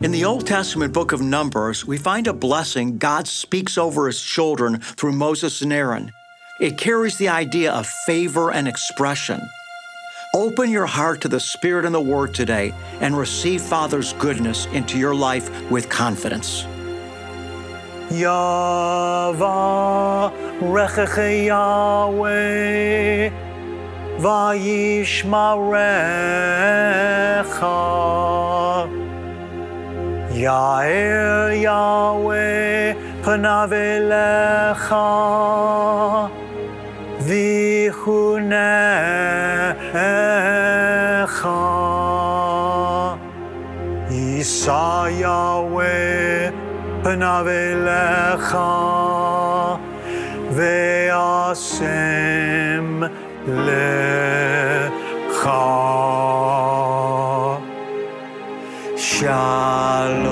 In 0.00 0.10
the 0.10 0.24
Old 0.24 0.46
Testament 0.46 0.92
book 0.92 1.12
of 1.12 1.20
Numbers, 1.20 1.86
we 1.86 1.96
find 1.96 2.26
a 2.26 2.32
blessing 2.32 2.98
God 2.98 3.28
speaks 3.28 3.78
over 3.78 4.08
his 4.08 4.20
children 4.20 4.80
through 4.80 5.12
Moses 5.12 5.62
and 5.62 5.72
Aaron. 5.72 6.10
It 6.60 6.76
carries 6.76 7.18
the 7.18 7.28
idea 7.28 7.72
of 7.72 7.86
favor 8.06 8.52
and 8.52 8.66
expression. 8.66 9.40
Open 10.34 10.70
your 10.70 10.86
heart 10.86 11.20
to 11.20 11.28
the 11.28 11.38
Spirit 11.38 11.84
and 11.84 11.94
the 11.94 12.00
Word 12.00 12.32
today 12.32 12.72
and 13.02 13.14
receive 13.14 13.60
Father's 13.60 14.14
goodness 14.14 14.64
into 14.72 14.96
your 14.98 15.14
life 15.14 15.70
with 15.70 15.90
confidence. 15.90 16.64
Yahweh 18.10 18.70
vayishmarecha 24.20 25.12
Yahweh 31.60 32.94
ויחונך 37.26 38.52
יישא 44.10 45.04
יהוה 45.08 45.84
פניו 47.02 47.46
אליך 47.48 48.58
והשם 50.50 51.82
לך. 53.48 55.50
שלום. 58.96 60.31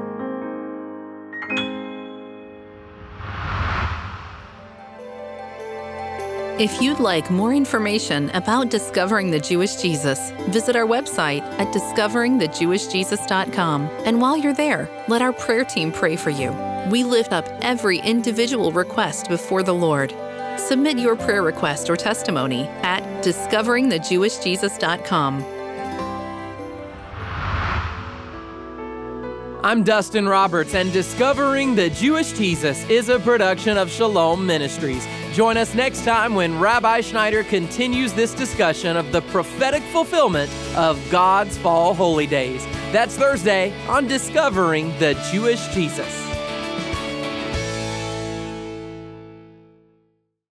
If 6.59 6.81
you'd 6.81 6.99
like 6.99 7.31
more 7.31 7.53
information 7.53 8.29
about 8.31 8.69
discovering 8.69 9.31
the 9.31 9.39
Jewish 9.39 9.77
Jesus, 9.77 10.19
visit 10.49 10.75
our 10.75 10.85
website 10.85 11.43
at 11.59 11.73
discoveringthejewishjesus.com. 11.73 13.89
And 14.05 14.19
while 14.19 14.35
you're 14.35 14.53
there, 14.53 14.89
let 15.07 15.21
our 15.21 15.31
prayer 15.31 15.63
team 15.63 15.93
pray 15.93 16.17
for 16.17 16.29
you. 16.29 16.51
We 16.91 17.05
lift 17.05 17.31
up 17.31 17.47
every 17.61 17.99
individual 17.99 18.73
request 18.73 19.29
before 19.29 19.63
the 19.63 19.73
Lord. 19.73 20.13
Submit 20.57 20.99
your 20.99 21.15
prayer 21.15 21.41
request 21.41 21.89
or 21.89 21.95
testimony 21.95 22.67
at 22.83 23.01
discoveringthejewishjesus.com. 23.23 25.45
I'm 29.63 29.83
Dustin 29.83 30.27
Roberts, 30.27 30.73
and 30.73 30.91
Discovering 30.91 31.75
the 31.75 31.91
Jewish 31.91 32.31
Jesus 32.33 32.83
is 32.89 33.09
a 33.09 33.19
production 33.19 33.77
of 33.77 33.91
Shalom 33.91 34.43
Ministries. 34.45 35.05
Join 35.33 35.55
us 35.55 35.73
next 35.73 36.03
time 36.03 36.35
when 36.35 36.59
Rabbi 36.59 36.99
Schneider 36.99 37.43
continues 37.43 38.11
this 38.11 38.33
discussion 38.33 38.97
of 38.97 39.13
the 39.13 39.21
prophetic 39.21 39.81
fulfillment 39.83 40.51
of 40.75 40.99
God's 41.09 41.57
fall 41.57 41.93
holy 41.93 42.27
days. 42.27 42.65
That's 42.91 43.15
Thursday 43.15 43.73
on 43.87 44.07
Discovering 44.07 44.89
the 44.99 45.13
Jewish 45.31 45.65
Jesus. 45.67 46.30